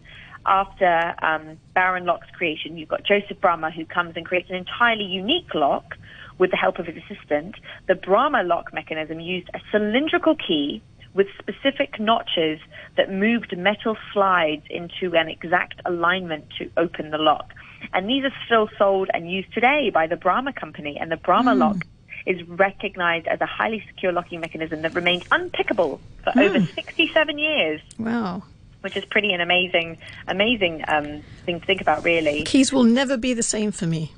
after 0.45 1.15
um, 1.21 1.57
Barron 1.73 2.05
Lock's 2.05 2.29
creation, 2.31 2.77
you've 2.77 2.89
got 2.89 3.03
Joseph 3.03 3.39
Bramah 3.39 3.71
who 3.73 3.85
comes 3.85 4.13
and 4.15 4.25
creates 4.25 4.49
an 4.49 4.55
entirely 4.55 5.03
unique 5.03 5.53
lock 5.53 5.97
with 6.41 6.49
the 6.49 6.57
help 6.57 6.79
of 6.79 6.87
his 6.87 6.97
assistant. 7.03 7.53
The 7.87 7.93
Bramah 7.93 8.43
lock 8.43 8.73
mechanism 8.73 9.19
used 9.19 9.47
a 9.53 9.59
cylindrical 9.71 10.35
key 10.35 10.81
with 11.13 11.27
specific 11.37 11.99
notches 11.99 12.59
that 12.97 13.11
moved 13.11 13.55
metal 13.55 13.95
slides 14.11 14.63
into 14.69 15.15
an 15.15 15.27
exact 15.29 15.79
alignment 15.85 16.45
to 16.57 16.71
open 16.77 17.11
the 17.11 17.17
lock. 17.19 17.53
And 17.93 18.09
these 18.09 18.23
are 18.23 18.33
still 18.47 18.69
sold 18.77 19.09
and 19.13 19.29
used 19.29 19.53
today 19.53 19.91
by 19.93 20.07
the 20.07 20.15
Bramah 20.15 20.55
company. 20.55 20.97
And 20.99 21.11
the 21.11 21.17
Bramah 21.17 21.53
lock 21.55 21.77
is 22.25 22.41
recognized 22.47 23.27
as 23.27 23.39
a 23.39 23.45
highly 23.45 23.83
secure 23.87 24.11
locking 24.11 24.39
mechanism 24.39 24.81
that 24.81 24.95
remained 24.95 25.29
unpickable 25.29 25.99
for 26.23 26.39
over 26.39 26.59
67 26.59 27.37
years 27.37 27.81
Wow. 27.99 28.43
which 28.81 28.95
is 28.97 29.03
pretty 29.05 29.31
an 29.33 29.41
amazing, 29.41 29.97
amazing 30.27 30.83
um, 30.87 31.21
thing 31.45 31.59
to 31.59 31.65
think 31.65 31.81
about, 31.81 32.03
really. 32.03 32.43
Keys 32.43 32.71
will 32.71 32.83
never 32.83 33.17
be 33.17 33.33
the 33.33 33.43
same 33.43 33.71
for 33.71 33.85
me. 33.87 34.11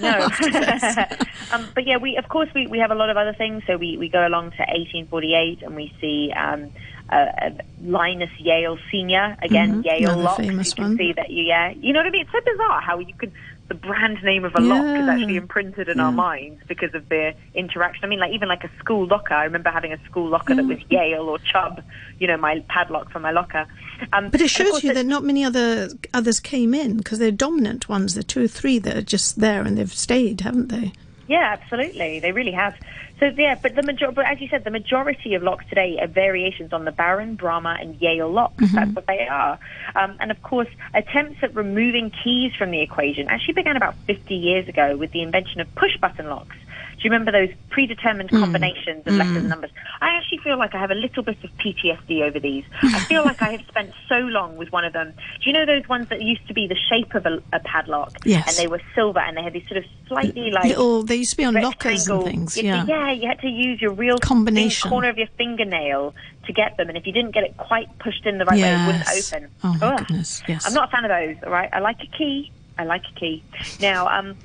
No, 0.00 0.28
um, 1.54 1.68
but 1.74 1.86
yeah, 1.86 1.96
we 1.96 2.16
of 2.16 2.28
course 2.28 2.48
we, 2.54 2.66
we 2.66 2.78
have 2.78 2.90
a 2.90 2.94
lot 2.94 3.10
of 3.10 3.16
other 3.16 3.32
things. 3.32 3.62
So 3.66 3.76
we, 3.76 3.96
we 3.96 4.08
go 4.08 4.26
along 4.26 4.50
to 4.52 4.58
1848 4.58 5.62
and 5.62 5.76
we 5.76 5.92
see 6.00 6.32
um, 6.32 6.70
uh, 7.10 7.14
uh, 7.14 7.50
Linus 7.82 8.30
Yale 8.38 8.78
Senior 8.90 9.36
again, 9.42 9.82
Yale 9.82 9.94
Mm-hmm. 9.94 10.04
Another 10.04 10.22
locks. 10.22 10.36
famous 10.38 10.68
you 10.70 10.74
can 10.74 10.84
one. 10.84 10.96
see 10.96 11.12
that 11.12 11.30
you 11.30 11.42
yeah, 11.44 11.70
you 11.70 11.92
know 11.92 12.00
what 12.00 12.06
I 12.06 12.10
mean. 12.10 12.22
It's 12.22 12.32
so 12.32 12.40
bizarre 12.40 12.80
how 12.80 12.98
you 12.98 13.14
could 13.14 13.32
the 13.68 13.74
brand 13.74 14.22
name 14.22 14.44
of 14.44 14.54
a 14.54 14.60
lock 14.60 14.84
is 14.98 15.08
actually 15.08 15.36
imprinted 15.36 15.88
in 15.88 15.98
our 15.98 16.12
minds 16.12 16.60
because 16.68 16.94
of 16.94 17.08
the 17.08 17.34
interaction. 17.54 18.04
I 18.04 18.08
mean, 18.08 18.18
like 18.18 18.32
even 18.32 18.46
like 18.46 18.62
a 18.62 18.70
school 18.78 19.06
locker. 19.06 19.32
I 19.32 19.44
remember 19.44 19.70
having 19.70 19.92
a 19.92 20.04
school 20.04 20.28
locker 20.28 20.54
that 20.54 20.66
was 20.66 20.78
Yale 20.90 21.22
or 21.22 21.38
Chubb. 21.38 21.82
You 22.18 22.26
know, 22.26 22.36
my 22.36 22.62
padlock 22.68 23.10
for 23.10 23.20
my 23.20 23.30
locker. 23.30 23.66
Um, 24.12 24.28
But 24.28 24.42
it 24.42 24.50
shows 24.50 24.84
you 24.84 24.92
that 24.92 25.06
not 25.06 25.24
many 25.24 25.44
other 25.44 25.88
others 26.12 26.40
came 26.40 26.74
in 26.74 26.98
because 26.98 27.18
they're 27.18 27.30
dominant 27.30 27.88
ones. 27.88 28.18
Are 28.18 28.22
two 28.22 28.44
or 28.44 28.48
three 28.48 28.78
that 28.80 28.96
are 28.96 29.02
just 29.02 29.40
there 29.40 29.62
and 29.62 29.78
they've 29.78 29.92
stayed, 29.92 30.42
haven't 30.42 30.68
they? 30.68 30.92
Yeah, 31.26 31.56
absolutely. 31.58 32.20
They 32.20 32.32
really 32.32 32.52
have. 32.52 32.74
So 33.20 33.26
yeah, 33.36 33.54
but 33.62 33.74
the 33.74 33.82
major- 33.82 34.10
but 34.10 34.26
as 34.26 34.40
you 34.40 34.48
said, 34.48 34.64
the 34.64 34.70
majority 34.70 35.34
of 35.34 35.42
locks 35.42 35.64
today 35.68 35.98
are 36.00 36.06
variations 36.06 36.72
on 36.72 36.84
the 36.84 36.92
Barron, 36.92 37.36
Bramah, 37.36 37.78
and 37.80 37.94
Yale 38.00 38.30
locks. 38.30 38.64
That's 38.74 38.94
what 38.94 39.06
they 39.06 39.26
are. 39.26 39.58
Um, 39.94 40.16
and 40.20 40.30
of 40.30 40.42
course, 40.42 40.68
attempts 40.92 41.38
at 41.42 41.54
removing 41.54 42.10
keys 42.10 42.52
from 42.58 42.70
the 42.70 42.80
equation 42.80 43.28
actually 43.28 43.54
began 43.54 43.76
about 43.76 43.94
50 44.06 44.34
years 44.34 44.68
ago 44.68 44.96
with 44.96 45.12
the 45.12 45.22
invention 45.22 45.60
of 45.60 45.72
push 45.74 45.96
button 46.00 46.28
locks. 46.28 46.56
Do 46.96 47.08
you 47.08 47.10
remember 47.10 47.32
those 47.32 47.50
predetermined 47.70 48.30
combinations 48.30 49.06
of 49.06 49.14
letters 49.14 49.36
and 49.36 49.48
numbers? 49.48 49.70
I 50.00 50.16
actually 50.16 50.38
feel 50.38 50.56
like 50.58 50.74
I 50.74 50.78
have 50.78 50.90
a 50.90 50.94
little 50.94 51.22
bit 51.22 51.36
of 51.44 51.50
PTSD 51.58 52.22
over 52.22 52.40
these. 52.40 52.64
I 52.82 53.00
feel 53.00 53.24
like 53.24 53.42
I 53.42 53.52
have 53.52 53.66
spent 53.68 53.92
so 54.08 54.16
long 54.16 54.56
with 54.56 54.72
one 54.72 54.84
of 54.84 54.92
them. 54.92 55.12
Do 55.12 55.50
you 55.50 55.52
know 55.52 55.66
those 55.66 55.86
ones 55.88 56.08
that 56.08 56.22
used 56.22 56.46
to 56.48 56.54
be 56.54 56.66
the 56.66 56.76
shape 56.88 57.14
of 57.14 57.26
a, 57.26 57.42
a 57.52 57.60
padlock? 57.60 58.16
Yes. 58.24 58.46
And 58.48 58.56
they 58.56 58.70
were 58.70 58.80
silver 58.94 59.18
and 59.20 59.36
they 59.36 59.42
had 59.42 59.52
these 59.52 59.66
sort 59.68 59.78
of 59.78 59.84
slightly 60.08 60.50
like 60.50 60.64
Little, 60.64 61.02
they 61.02 61.16
used 61.16 61.32
to 61.32 61.36
be 61.36 61.44
on 61.44 61.54
lockers 61.54 62.08
and 62.08 62.24
things. 62.24 62.56
Yeah. 62.56 62.84
yeah, 62.86 63.10
you 63.12 63.28
had 63.28 63.40
to 63.40 63.48
use 63.48 63.82
your 63.82 63.92
real 63.92 64.18
Combination. 64.18 64.88
corner 64.90 65.08
of 65.08 65.18
your 65.18 65.28
fingernail 65.36 66.14
to 66.46 66.52
get 66.52 66.76
them, 66.76 66.88
and 66.88 66.96
if 66.98 67.06
you 67.06 67.12
didn't 67.12 67.32
get 67.32 67.44
it 67.44 67.56
quite 67.56 67.98
pushed 67.98 68.26
in 68.26 68.38
the 68.38 68.44
right 68.44 68.60
way, 68.60 68.70
it 68.72 68.86
wouldn't 68.86 69.08
open. 69.08 69.50
Oh, 69.62 69.74
my 69.80 69.86
Ugh. 69.94 69.98
goodness, 70.00 70.42
yes. 70.46 70.66
I'm 70.66 70.74
not 70.74 70.88
a 70.88 70.90
fan 70.90 71.04
of 71.04 71.10
those. 71.10 71.42
All 71.44 71.50
right, 71.52 71.70
I 71.72 71.80
like 71.80 71.96
a 72.02 72.16
key. 72.16 72.52
I 72.78 72.84
like 72.84 73.02
a 73.14 73.18
key. 73.18 73.42
Now, 73.80 74.08
um, 74.08 74.36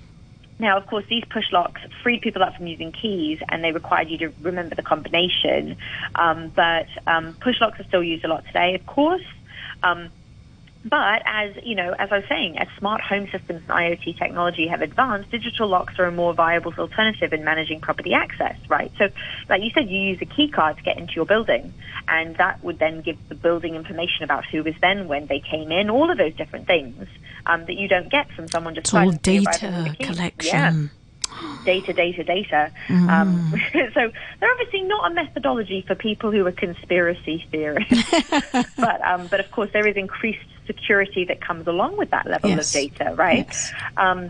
now, 0.60 0.78
of 0.78 0.86
course, 0.88 1.06
these 1.10 1.24
push 1.30 1.46
locks 1.54 1.82
freed 2.04 2.22
people 2.22 2.44
up 2.44 2.56
from 2.56 2.68
using 2.68 2.92
keys, 2.92 3.40
and 3.50 3.64
they 3.64 3.72
required 3.72 4.10
you 4.10 4.18
to 4.20 4.34
remember 4.42 4.76
the 4.76 4.84
combination. 4.84 5.78
Um, 6.16 6.52
but 6.54 6.88
um, 7.08 7.36
push 7.40 7.62
locks 7.62 7.80
are 7.80 7.86
still 7.86 8.04
used 8.04 8.26
a 8.26 8.28
lot 8.28 8.46
today, 8.46 8.76
of 8.76 8.86
course. 8.86 9.24
Um, 9.84 10.10
but 10.86 11.22
as 11.26 11.56
you 11.64 11.76
know, 11.76 11.94
as 12.00 12.10
I 12.12 12.18
was 12.18 12.26
saying, 12.30 12.58
as 12.58 12.68
smart 12.78 13.02
home 13.02 13.28
systems 13.32 13.62
and 13.68 13.70
IoT 13.70 14.18
technology 14.18 14.68
have 14.68 14.82
advanced, 14.82 15.30
digital 15.30 15.68
locks 15.68 15.96
are 16.00 16.06
a 16.06 16.12
more 16.12 16.34
viable 16.34 16.74
alternative 16.78 17.34
in 17.34 17.44
managing 17.44 17.82
property 17.82 18.14
access, 18.14 18.56
right? 18.70 18.92
So, 18.98 19.10
like 19.50 19.62
you 19.62 19.72
said, 19.74 19.90
you 19.90 20.00
use 20.00 20.20
a 20.22 20.26
key 20.26 20.50
card 20.50 20.78
to 20.78 20.84
get 20.84 20.98
into 20.98 21.14
your 21.16 21.26
building, 21.26 21.74
and 22.08 22.38
that 22.38 22.64
would 22.64 22.80
then 22.80 23.02
give 23.02 23.18
the 23.28 23.36
building 23.36 23.76
information 23.76 24.24
about 24.24 24.46
who 24.50 24.64
was 24.64 24.76
then, 24.82 25.10
when 25.10 25.28
they 25.28 25.42
came 25.42 25.72
in, 25.72 25.90
all 25.90 26.10
of 26.10 26.18
those 26.18 26.36
different 26.36 26.66
things 26.66 27.08
um, 27.46 27.66
that 27.66 27.76
you 27.76 27.90
don't 27.90 28.10
get 28.10 28.32
from 28.32 28.50
someone 28.50 28.74
just 28.74 28.86
It's 28.86 28.94
all 28.94 29.02
silently 29.02 29.46
arriving 29.46 29.84
with 29.84 29.98
data 29.98 30.14
collection. 30.14 30.46
Yeah 30.46 30.76
data, 31.66 31.94
data, 31.94 32.24
data. 32.24 32.72
Um, 33.08 33.46
so 33.74 34.12
they're 34.40 34.52
obviously 34.52 34.82
not 34.84 35.12
a 35.12 35.14
methodology 35.14 35.84
for 35.88 35.96
people 35.96 36.32
who 36.32 36.46
are 36.46 36.52
conspiracy 36.52 37.46
theorists, 37.52 38.12
but 38.78 39.02
um, 39.02 39.28
but 39.28 39.40
of 39.40 39.50
course 39.52 39.70
there 39.74 39.88
is 39.88 39.96
increased 39.96 40.40
security 40.72 41.24
that 41.26 41.40
comes 41.42 41.66
along 41.68 41.98
with 41.98 42.10
that 42.12 42.26
level 42.28 42.50
Yes. 42.52 42.68
of 42.76 42.82
data, 42.82 43.14
right? 43.16 43.48
Yes. 43.48 43.72
Um, 43.98 44.22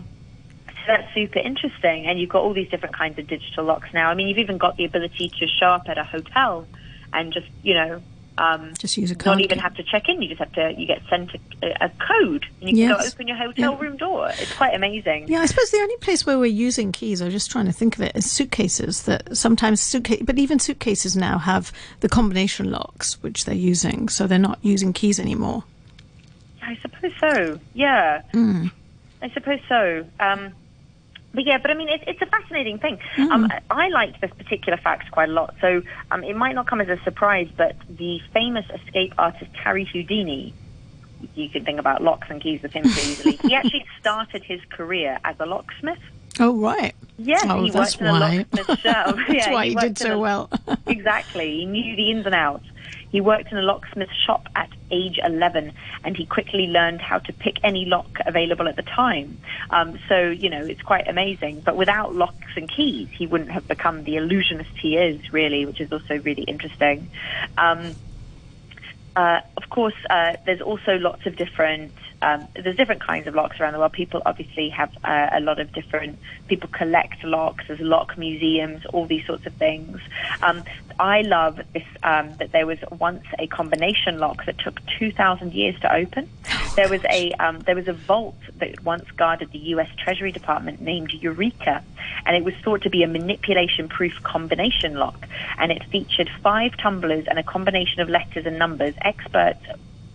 so 0.68 0.86
that's 0.86 1.12
super 1.14 1.38
interesting, 1.38 2.06
and 2.06 2.18
you've 2.18 2.30
got 2.36 2.42
all 2.42 2.54
these 2.54 2.70
different 2.70 2.96
kinds 2.96 3.18
of 3.18 3.26
digital 3.26 3.64
locks 3.64 3.88
now. 3.92 4.06
I 4.10 4.14
mean, 4.14 4.28
you've 4.28 4.38
even 4.46 4.58
got 4.58 4.76
the 4.78 4.84
ability 4.86 5.26
to 5.38 5.46
show 5.46 5.66
up 5.76 5.84
at 5.92 5.98
a 5.98 6.04
hotel 6.04 6.66
and 7.12 7.32
just 7.32 7.48
you 7.62 7.74
know. 7.74 8.02
Um, 8.38 8.72
Just 8.78 8.96
use 8.96 9.10
a 9.10 9.14
card. 9.16 9.36
not 9.36 9.44
even 9.44 9.58
have 9.58 9.74
to 9.74 9.82
check 9.82 10.08
in. 10.08 10.22
You 10.22 10.28
just 10.28 10.38
have 10.38 10.52
to. 10.52 10.72
You 10.80 10.86
get 10.86 11.02
sent 11.10 11.30
a, 11.62 11.84
a 11.84 11.88
code, 11.90 12.46
and 12.60 12.70
you 12.70 12.86
can 12.88 12.96
go 12.96 13.04
open 13.06 13.28
your 13.28 13.36
hotel 13.36 13.72
Yeah. 13.72 13.78
room 13.78 13.98
door. 13.98 14.28
It's 14.38 14.54
quite 14.56 14.72
amazing. 14.74 15.28
Yeah, 15.28 15.40
I 15.40 15.46
suppose 15.46 15.70
the 15.70 15.76
only 15.78 15.96
place 15.98 16.24
where 16.24 16.38
we're 16.38 16.46
using 16.46 16.90
keys, 16.90 17.20
I 17.20 17.26
was 17.26 17.34
just 17.34 17.50
trying 17.50 17.66
to 17.66 17.72
think 17.72 17.96
of 17.96 18.00
it, 18.02 18.12
is 18.16 18.30
suitcases. 18.30 19.02
That 19.02 19.36
sometimes 19.36 19.82
suitcase, 19.82 20.22
but 20.24 20.38
even 20.38 20.58
suitcases 20.58 21.14
now 21.16 21.36
have 21.36 21.70
the 22.00 22.08
combination 22.08 22.70
locks, 22.70 23.22
which 23.22 23.44
they're 23.44 23.54
using, 23.54 24.08
so 24.08 24.26
they're 24.26 24.38
not 24.38 24.58
using 24.62 24.94
keys 24.94 25.20
anymore. 25.20 25.64
I 26.70 26.76
suppose 26.76 27.12
so. 27.18 27.60
Yeah. 27.74 28.22
I 29.22 29.30
suppose 29.34 29.60
so. 29.68 30.06
Um, 30.18 30.52
but 31.34 31.44
yeah, 31.44 31.58
but 31.58 31.70
I 31.70 31.74
mean, 31.74 31.88
it, 31.88 32.02
it's 32.06 32.22
a 32.22 32.26
fascinating 32.26 32.78
thing. 32.78 32.98
Um, 33.18 33.50
I, 33.70 33.88
liked 33.88 34.20
this 34.20 34.30
particular 34.32 34.78
fact 34.78 35.10
quite 35.10 35.28
a 35.28 35.32
lot. 35.32 35.54
So 35.60 35.82
um, 36.10 36.24
it 36.24 36.36
might 36.36 36.54
not 36.54 36.66
come 36.66 36.80
as 36.80 36.88
a 36.88 36.96
surprise, 37.04 37.48
but 37.56 37.76
the 37.88 38.20
famous 38.32 38.66
escape 38.70 39.14
artist 39.18 39.50
Harry 39.54 39.84
Houdini 39.84 40.54
you 41.34 41.48
can 41.48 41.64
think 41.64 41.78
about 41.78 42.02
locks 42.02 42.28
and 42.30 42.40
keys 42.40 42.62
with 42.62 42.72
him 42.72 42.82
pretty 42.82 43.08
easily. 43.08 43.36
he 43.36 43.54
actually 43.54 43.84
started 43.98 44.42
his 44.42 44.60
career 44.70 45.18
as 45.24 45.36
a 45.38 45.46
locksmith. 45.46 45.98
Oh 46.38 46.56
right. 46.56 46.94
Yes, 47.18 47.44
oh, 47.46 47.62
he 47.62 47.70
that's 47.70 47.98
worked 47.98 48.00
in 48.00 48.06
a 48.06 48.12
why. 48.12 48.46
locksmith 48.52 48.80
shop. 48.80 49.16
that's 49.28 49.46
yeah, 49.46 49.52
why 49.52 49.66
he, 49.66 49.74
worked 49.74 49.86
did 49.88 49.98
so 49.98 50.14
a- 50.14 50.18
well. 50.18 50.50
exactly. 50.86 51.56
He 51.58 51.66
knew 51.66 51.96
the 51.96 52.10
ins 52.10 52.26
and 52.26 52.34
outs. 52.34 52.64
He 53.10 53.20
worked 53.20 53.50
in 53.52 53.58
a 53.58 53.62
locksmith 53.62 54.10
shop 54.26 54.46
at 54.54 54.68
age 54.90 55.18
11 55.22 55.72
and 56.04 56.16
he 56.16 56.26
quickly 56.26 56.66
learned 56.66 57.00
how 57.00 57.18
to 57.18 57.32
pick 57.32 57.58
any 57.62 57.84
lock 57.84 58.08
available 58.24 58.68
at 58.68 58.76
the 58.76 58.82
time. 58.82 59.38
Um, 59.70 59.98
so, 60.08 60.30
you 60.30 60.50
know, 60.50 60.64
it's 60.64 60.82
quite 60.82 61.08
amazing. 61.08 61.60
But 61.60 61.76
without 61.76 62.14
locks 62.14 62.52
and 62.56 62.70
keys, 62.70 63.08
he 63.10 63.26
wouldn't 63.26 63.50
have 63.50 63.66
become 63.66 64.04
the 64.04 64.16
illusionist 64.16 64.70
he 64.80 64.96
is, 64.96 65.32
really, 65.32 65.66
which 65.66 65.80
is 65.80 65.92
also 65.92 66.18
really 66.18 66.42
interesting. 66.42 67.10
Um, 67.58 67.94
uh, 69.16 69.40
of 69.56 69.68
course, 69.70 69.94
uh, 70.08 70.36
there's 70.46 70.60
also 70.60 70.96
lots 70.98 71.26
of 71.26 71.36
different. 71.36 71.92
Um, 72.22 72.46
there's 72.54 72.76
different 72.76 73.00
kinds 73.00 73.26
of 73.26 73.34
locks 73.34 73.58
around 73.60 73.72
the 73.72 73.78
world. 73.78 73.92
People 73.92 74.22
obviously 74.26 74.68
have 74.70 74.90
uh, 75.04 75.30
a 75.32 75.40
lot 75.40 75.58
of 75.58 75.72
different. 75.72 76.18
People 76.48 76.68
collect 76.68 77.24
locks. 77.24 77.64
There's 77.66 77.80
lock 77.80 78.18
museums, 78.18 78.84
all 78.86 79.06
these 79.06 79.26
sorts 79.26 79.46
of 79.46 79.54
things. 79.54 80.00
Um, 80.42 80.64
I 80.98 81.22
love 81.22 81.60
this. 81.72 81.84
Um, 82.02 82.34
that 82.38 82.52
there 82.52 82.66
was 82.66 82.78
once 82.98 83.24
a 83.38 83.46
combination 83.46 84.18
lock 84.18 84.44
that 84.46 84.58
took 84.58 84.80
2,000 84.98 85.52
years 85.52 85.78
to 85.80 85.94
open. 85.94 86.28
There 86.76 86.88
was 86.88 87.02
a 87.10 87.32
um, 87.32 87.60
there 87.60 87.74
was 87.74 87.88
a 87.88 87.92
vault 87.92 88.38
that 88.56 88.82
once 88.84 89.10
guarded 89.12 89.50
the 89.50 89.58
U.S. 89.74 89.88
Treasury 89.96 90.32
Department 90.32 90.80
named 90.80 91.12
Eureka, 91.12 91.82
and 92.26 92.36
it 92.36 92.44
was 92.44 92.54
thought 92.62 92.82
to 92.82 92.90
be 92.90 93.02
a 93.02 93.08
manipulation-proof 93.08 94.22
combination 94.22 94.94
lock. 94.94 95.26
And 95.58 95.72
it 95.72 95.82
featured 95.84 96.30
five 96.42 96.76
tumblers 96.76 97.26
and 97.26 97.38
a 97.38 97.42
combination 97.42 98.00
of 98.00 98.08
letters 98.08 98.46
and 98.46 98.58
numbers. 98.58 98.94
Experts 99.02 99.64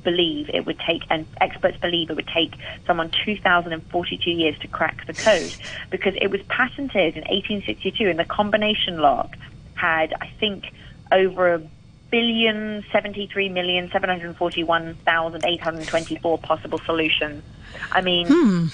believe 0.05 0.49
it 0.53 0.65
would 0.65 0.79
take, 0.79 1.03
and 1.09 1.27
experts 1.41 1.77
believe 1.81 2.09
it 2.09 2.15
would 2.15 2.27
take 2.27 2.53
someone 2.87 3.11
2,042 3.25 4.31
years 4.31 4.57
to 4.59 4.69
crack 4.69 5.05
the 5.07 5.13
code 5.13 5.53
because 5.89 6.13
it 6.21 6.31
was 6.31 6.41
patented 6.43 7.17
in 7.17 7.23
1862, 7.23 8.09
and 8.09 8.17
the 8.17 8.23
combination 8.23 8.99
lock 8.99 9.35
had, 9.73 10.13
I 10.21 10.27
think, 10.39 10.71
over 11.11 11.55
a 11.55 11.61
billion, 12.09 12.85
73 12.91 13.49
million, 13.49 13.91
741,824 13.91 16.37
possible 16.37 16.79
solutions. 16.85 17.43
I 17.91 17.99
mean, 18.01 18.27
hmm. 18.29 18.67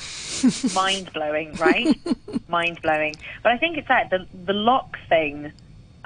mind 0.76 1.12
blowing, 1.14 1.56
right? 1.56 1.98
mind 2.48 2.80
blowing. 2.84 3.16
But 3.42 3.54
I 3.54 3.58
think 3.58 3.78
it's 3.78 3.88
that 3.88 4.12
the 4.12 4.28
the 4.46 4.54
lock 4.54 5.00
thing. 5.10 5.52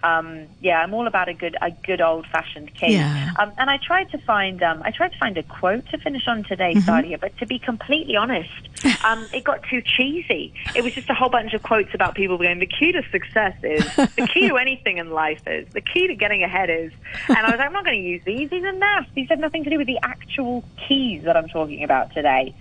Um, 0.04 0.46
yeah, 0.62 0.82
I'm 0.82 0.94
all 0.94 1.08
about 1.08 1.30
a 1.30 1.34
good 1.34 1.56
a 1.62 1.72
good 1.72 2.02
old 2.02 2.28
fashioned 2.28 2.74
key. 2.76 2.94
Yeah. 2.94 3.32
Um, 3.40 3.52
and 3.58 3.70
I 3.70 3.78
tried 3.78 4.12
to 4.12 4.18
find 4.20 4.62
um, 4.62 4.82
I 4.84 4.92
tried 4.92 5.14
to 5.14 5.18
find 5.18 5.38
a 5.38 5.44
quote 5.44 5.88
to 5.90 5.98
finish 5.98 6.28
on 6.28 6.44
today, 6.44 6.74
Mm-hmm. 6.76 6.90
Sadia. 6.90 7.20
But 7.20 7.38
to 7.40 7.46
be 7.46 7.60
completely 7.60 8.16
honest, 8.16 8.50
um, 9.04 9.26
it 9.34 9.44
got 9.44 9.64
too 9.64 9.82
cheesy. 9.82 10.54
It 10.76 10.84
was 10.84 10.94
just 10.94 11.10
a 11.10 11.14
whole 11.14 11.30
bunch 11.30 11.54
of 11.54 11.64
quotes 11.64 11.94
about 11.94 12.16
people 12.16 12.38
going, 12.38 12.60
"The 12.60 12.66
key 12.68 12.92
to 12.92 13.04
success 13.12 13.56
is 13.64 13.84
the 13.96 14.30
key 14.32 14.50
to 14.50 14.58
anything 14.66 14.98
in 14.98 15.12
life 15.12 15.42
is 15.48 15.68
the 15.74 15.82
key 15.82 16.08
to 16.08 16.16
getting 16.16 16.44
ahead 16.44 16.70
is." 16.70 16.92
And 17.28 17.38
I 17.38 17.52
was 17.52 17.58
like, 17.58 17.68
I'm 17.68 17.74
not 17.74 17.86
going 17.86 18.02
to 18.02 18.08
use 18.08 18.22
these. 18.26 18.50
These 18.50 18.64
are 18.64 18.74
naff. 18.74 19.08
These 19.16 19.30
have 19.30 19.40
nothing 19.40 19.64
to 19.64 19.70
do 19.70 19.78
with 19.78 19.88
the 19.88 20.00
actual 20.04 20.64
keys 20.88 21.24
that 21.24 21.36
I'm 21.38 21.48
talking 21.48 21.84
about 21.84 22.14
today. 22.14 22.54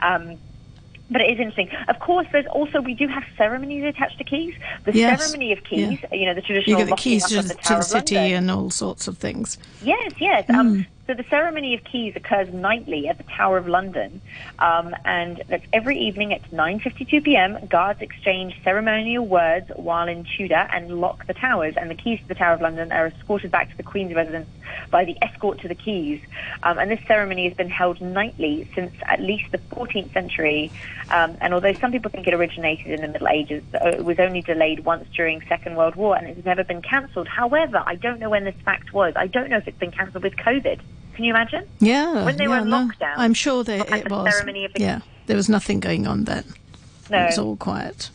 Um, 0.00 0.38
but 1.10 1.20
it 1.20 1.30
is 1.30 1.38
interesting. 1.38 1.68
Of 1.88 1.98
course, 1.98 2.26
there's 2.32 2.46
also 2.46 2.80
we 2.80 2.94
do 2.94 3.08
have 3.08 3.24
ceremonies 3.36 3.84
attached 3.84 4.18
to 4.18 4.24
keys. 4.24 4.54
The 4.84 4.94
Yes. 4.94 5.20
ceremony 5.22 5.52
of 5.52 5.64
keys, 5.64 5.98
Yeah. 6.02 6.14
you 6.14 6.26
know, 6.26 6.34
the 6.34 6.42
traditional 6.42 6.80
you 6.80 6.86
get 6.86 6.90
the 6.90 6.96
keys 7.02 7.24
up 7.24 7.30
to, 7.30 7.38
of 7.40 7.48
the 7.48 7.54
to 7.54 7.74
the 7.74 7.82
city 7.82 8.14
London. 8.16 8.34
and 8.34 8.50
all 8.50 8.70
sorts 8.70 9.08
of 9.08 9.18
things. 9.18 9.58
Yes, 9.82 10.12
yes. 10.20 10.48
Um, 10.50 10.86
so 11.10 11.14
the 11.14 11.24
ceremony 11.28 11.74
of 11.74 11.82
keys 11.82 12.14
occurs 12.14 12.54
nightly 12.54 13.08
at 13.08 13.18
the 13.18 13.24
Tower 13.24 13.58
of 13.58 13.66
London, 13.66 14.20
um, 14.60 14.94
and 15.04 15.42
that's 15.48 15.66
every 15.72 15.98
evening 15.98 16.32
at 16.32 16.48
9:52 16.52 17.24
p.m. 17.24 17.66
Guards 17.66 18.00
exchange 18.00 18.54
ceremonial 18.62 19.26
words 19.26 19.72
while 19.74 20.06
in 20.06 20.22
Tudor 20.22 20.68
and 20.72 21.00
lock 21.00 21.26
the 21.26 21.34
towers. 21.34 21.74
And 21.76 21.90
the 21.90 21.96
keys 21.96 22.20
to 22.20 22.28
the 22.28 22.36
Tower 22.36 22.54
of 22.54 22.60
London 22.60 22.92
are 22.92 23.08
escorted 23.08 23.50
back 23.50 23.72
to 23.72 23.76
the 23.76 23.82
Queen's 23.82 24.14
residence 24.14 24.48
by 24.92 25.04
the 25.04 25.16
escort 25.20 25.58
to 25.62 25.68
the 25.68 25.74
keys. 25.74 26.20
Um, 26.62 26.78
and 26.78 26.88
this 26.88 27.00
ceremony 27.08 27.48
has 27.48 27.56
been 27.56 27.70
held 27.70 28.00
nightly 28.00 28.68
since 28.76 28.94
at 29.02 29.20
least 29.20 29.50
the 29.50 29.58
14th 29.58 30.12
century. 30.12 30.70
Um, 31.10 31.36
and 31.40 31.52
although 31.52 31.72
some 31.72 31.90
people 31.90 32.12
think 32.12 32.28
it 32.28 32.34
originated 32.34 32.86
in 32.86 33.00
the 33.00 33.08
Middle 33.08 33.26
Ages, 33.26 33.64
uh, 33.74 33.88
it 33.88 34.04
was 34.04 34.20
only 34.20 34.42
delayed 34.42 34.84
once 34.84 35.08
during 35.16 35.42
Second 35.48 35.74
World 35.74 35.96
War, 35.96 36.16
and 36.16 36.28
it 36.28 36.36
has 36.36 36.44
never 36.44 36.62
been 36.62 36.82
cancelled. 36.82 37.26
However, 37.26 37.82
I 37.84 37.96
don't 37.96 38.20
know 38.20 38.30
when 38.30 38.44
this 38.44 38.54
fact 38.64 38.92
was. 38.92 39.14
I 39.16 39.26
don't 39.26 39.50
know 39.50 39.56
if 39.56 39.66
it's 39.66 39.78
been 39.78 39.90
cancelled 39.90 40.22
with 40.22 40.36
COVID. 40.36 40.78
Can 41.20 41.26
you 41.26 41.34
imagine? 41.34 41.68
Yeah. 41.80 42.24
When 42.24 42.38
they 42.38 42.44
yeah, 42.44 42.48
were 42.48 42.58
in 42.62 42.70
no, 42.70 42.88
lockdown, 42.88 43.12
I'm 43.18 43.34
sure 43.34 43.62
like 43.62 43.90
it 43.92 44.08
the 44.08 44.14
was. 44.14 44.32
ceremony 44.32 44.64
of 44.64 44.72
the- 44.72 44.80
yeah, 44.80 45.00
there 45.26 45.36
was 45.36 45.50
nothing 45.50 45.78
going 45.78 46.06
on 46.06 46.24
then. 46.24 46.44
No, 47.10 47.18
It 47.24 47.26
was 47.26 47.38
all 47.38 47.56
quiet. 47.56 48.08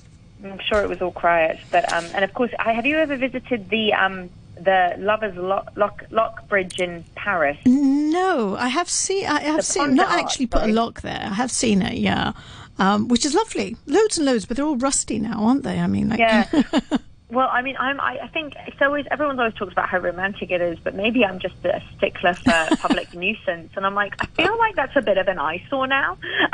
I'm 0.44 0.58
sure 0.58 0.82
it 0.82 0.90
was 0.90 1.04
all 1.04 1.12
quiet. 1.12 1.60
But 1.70 1.94
um, 1.94 2.04
and 2.16 2.26
of 2.26 2.34
course, 2.34 2.50
I, 2.58 2.74
have 2.74 2.84
you 2.88 2.98
ever 2.98 3.16
visited 3.16 3.70
the 3.70 3.94
um, 3.94 4.32
the 4.60 4.96
Lovers 4.98 5.36
Lock, 5.38 5.72
Lock 5.76 6.04
Lock 6.10 6.48
Bridge 6.50 6.80
in 6.80 7.06
Paris? 7.14 7.60
No, 7.68 8.56
I 8.58 8.70
have 8.70 8.90
seen. 8.90 9.28
I 9.28 9.42
have 9.42 9.58
The 9.58 9.62
seen. 9.62 9.94
Not 9.94 10.10
d'Arc, 10.10 10.24
actually 10.24 10.48
put 10.48 10.62
sorry. 10.62 10.72
a 10.72 10.74
lock 10.74 11.02
there. 11.02 11.28
I 11.30 11.36
have 11.36 11.52
seen 11.52 11.84
it. 11.84 12.00
Yeah, 12.00 12.32
um, 12.80 13.08
which 13.08 13.24
is 13.24 13.36
lovely. 13.36 13.78
Loads 13.86 14.18
and 14.18 14.26
loads, 14.26 14.48
but 14.48 14.58
they're 14.58 14.66
all 14.66 14.78
rusty 14.78 15.20
now, 15.20 15.44
aren't 15.46 15.62
they? 15.62 15.80
I 15.80 15.86
mean, 15.86 16.10
like, 16.10 16.18
Yeah. 16.18 16.50
Well, 17.36 17.50
I 17.52 17.62
mean, 17.64 17.76
I'm. 17.78 18.00
I, 18.00 18.18
I 18.24 18.28
think 18.30 18.54
it's 18.66 18.82
always 18.82 19.06
everyone's 19.12 19.40
always 19.40 19.56
talks 19.56 19.74
about 19.74 19.90
how 19.90 19.98
romantic 19.98 20.52
it 20.52 20.62
is, 20.62 20.80
but 20.80 20.96
maybe 20.96 21.26
I'm 21.26 21.40
just 21.40 21.56
a 21.66 21.84
stickler 21.98 22.34
for 22.34 22.76
public 22.78 23.14
nuisance, 23.14 23.74
and 23.76 23.86
I'm 23.86 23.94
like, 23.94 24.16
I 24.20 24.26
feel 24.28 24.58
like 24.58 24.78
that's 24.78 24.96
a 24.96 25.02
bit 25.02 25.18
of 25.18 25.28
an 25.28 25.38
eyesore 25.38 25.86
now. 25.86 26.18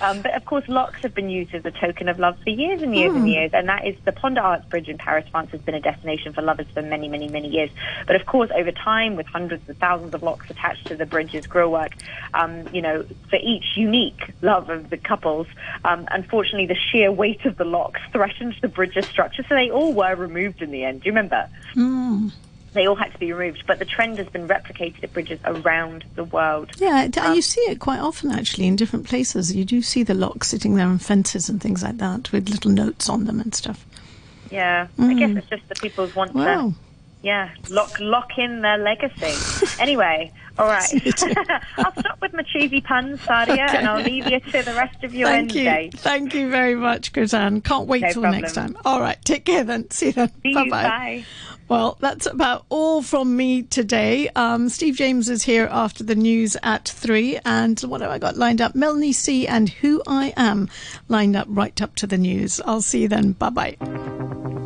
um, 0.00 0.22
but 0.22 0.32
of 0.34 0.46
course, 0.46 0.66
locks 0.68 1.02
have 1.02 1.14
been 1.14 1.28
used 1.28 1.54
as 1.54 1.66
a 1.66 1.70
token 1.70 2.08
of 2.08 2.18
love 2.18 2.38
for 2.42 2.48
years 2.48 2.80
and 2.80 2.96
years 2.96 3.14
and 3.14 3.28
years, 3.28 3.50
and 3.52 3.68
that 3.68 3.86
is 3.86 3.94
the 4.06 4.12
Pont 4.12 4.36
d'Arts 4.36 4.64
Bridge 4.70 4.88
in 4.88 4.96
Paris, 4.96 5.28
France, 5.30 5.50
has 5.50 5.60
been 5.60 5.74
a 5.74 5.80
destination 5.80 6.32
for 6.32 6.40
lovers 6.40 6.66
for 6.72 6.80
many, 6.80 7.06
many, 7.06 7.28
many 7.28 7.48
years. 7.48 7.68
But 8.06 8.16
of 8.16 8.24
course, 8.24 8.50
over 8.54 8.72
time, 8.72 9.16
with 9.16 9.26
hundreds 9.26 9.68
of 9.68 9.76
thousands 9.76 10.14
of 10.14 10.22
locks 10.22 10.48
attached 10.48 10.86
to 10.86 10.96
the 10.96 11.04
bridge's 11.04 11.46
grillwork, 11.46 11.92
um, 12.32 12.66
you 12.72 12.80
know, 12.80 13.04
for 13.28 13.36
each 13.36 13.76
unique 13.76 14.32
love 14.40 14.70
of 14.70 14.88
the 14.88 14.96
couples, 14.96 15.46
um, 15.84 16.08
unfortunately, 16.10 16.66
the 16.66 16.80
sheer 16.90 17.12
weight 17.12 17.44
of 17.44 17.58
the 17.58 17.66
locks 17.66 18.00
threatened 18.12 18.56
the 18.62 18.68
bridge's 18.68 19.06
structure, 19.06 19.41
so 19.48 19.54
they 19.54 19.70
all 19.70 19.92
were 19.92 20.14
removed 20.14 20.62
in 20.62 20.70
the 20.70 20.84
end. 20.84 21.02
Do 21.02 21.06
you 21.06 21.12
remember? 21.12 21.48
Hmm. 21.74 22.28
They 22.74 22.86
all 22.88 22.94
had 22.96 23.12
to 23.12 23.18
be 23.18 23.32
removed, 23.34 23.64
but 23.66 23.78
the 23.78 23.84
trend 23.84 24.16
has 24.16 24.28
been 24.28 24.48
replicated 24.48 25.02
at 25.04 25.12
bridges 25.12 25.38
around 25.44 26.04
the 26.14 26.24
world. 26.24 26.70
yeah, 26.78 27.04
it- 27.04 27.18
um, 27.18 27.34
you 27.34 27.42
see 27.42 27.60
it 27.62 27.80
quite 27.80 28.00
often 28.00 28.30
actually 28.30 28.66
in 28.66 28.76
different 28.76 29.06
places. 29.06 29.54
You 29.54 29.64
do 29.66 29.82
see 29.82 30.02
the 30.02 30.14
locks 30.14 30.48
sitting 30.48 30.74
there 30.76 30.86
on 30.86 30.98
fences 30.98 31.50
and 31.50 31.60
things 31.60 31.82
like 31.82 31.98
that 31.98 32.32
with 32.32 32.48
little 32.48 32.70
notes 32.70 33.10
on 33.10 33.26
them 33.26 33.40
and 33.40 33.54
stuff. 33.54 33.84
Yeah, 34.50 34.86
I 34.98 35.14
guess 35.14 35.30
hmm. 35.30 35.36
it's 35.38 35.48
just 35.48 35.68
that 35.68 35.80
people 35.80 36.08
want 36.16 36.34
Wow. 36.34 36.70
to, 36.70 36.74
yeah, 37.22 37.50
lock 37.68 37.98
lock 38.00 38.38
in 38.38 38.60
their 38.62 38.78
legacy. 38.78 39.34
anyway, 39.80 40.32
all 40.58 40.66
right, 40.66 40.92
I'll 41.78 41.92
stop 41.98 42.20
with 42.20 42.32
my 42.34 42.42
cheesy 42.42 42.80
puns, 42.80 43.20
Sadia, 43.20 43.74
and 43.74 43.88
I'll 43.88 44.02
leave 44.02 44.26
you 44.28 44.40
to 44.40 44.62
the 44.62 44.74
rest 44.74 45.02
of 45.04 45.14
your 45.14 45.28
Thank 45.28 45.54
Wednesday. 45.54 45.84
you. 45.92 45.98
Thank 45.98 46.34
you 46.34 46.50
very 46.50 46.74
much, 46.74 47.12
Grizanne. 47.12 47.62
Can't 47.64 47.86
wait 47.88 48.02
No 48.02 48.12
till 48.12 48.22
problem. 48.22 48.40
next 48.42 48.54
time. 48.54 48.76
All 48.84 49.00
right, 49.00 49.22
take 49.24 49.44
care 49.44 49.64
then. 49.64 49.90
See 49.90 50.06
you 50.06 50.12
then. 50.12 50.30
See 50.42 50.54
Bye 50.54 50.62
you. 50.64 50.70
bye. 50.70 50.82
Bye. 50.82 51.24
Well, 51.68 51.96
that's 52.00 52.26
about 52.26 52.66
all 52.68 53.00
from 53.00 53.34
me 53.34 53.62
today. 53.62 54.28
Um, 54.36 54.68
Steve 54.68 54.96
James 54.96 55.30
is 55.30 55.44
here 55.44 55.68
after 55.70 56.04
the 56.04 56.14
news 56.16 56.54
at 56.62 56.86
three. 56.86 57.38
And 57.46 57.80
what 57.80 58.02
have 58.02 58.10
I 58.10 58.18
got 58.18 58.36
lined 58.36 58.60
up? 58.60 58.74
Melanie 58.74 59.12
C 59.14 59.46
and 59.46 59.70
Who 59.70 60.02
I 60.06 60.34
Am 60.36 60.68
lined 61.08 61.34
up 61.34 61.46
right 61.48 61.80
up 61.80 61.94
to 61.94 62.06
the 62.06 62.18
news. 62.18 62.60
I'll 62.66 62.82
see 62.82 63.02
you 63.02 63.08
then. 63.08 63.32
Bye 63.32 63.50
bye. 63.50 64.58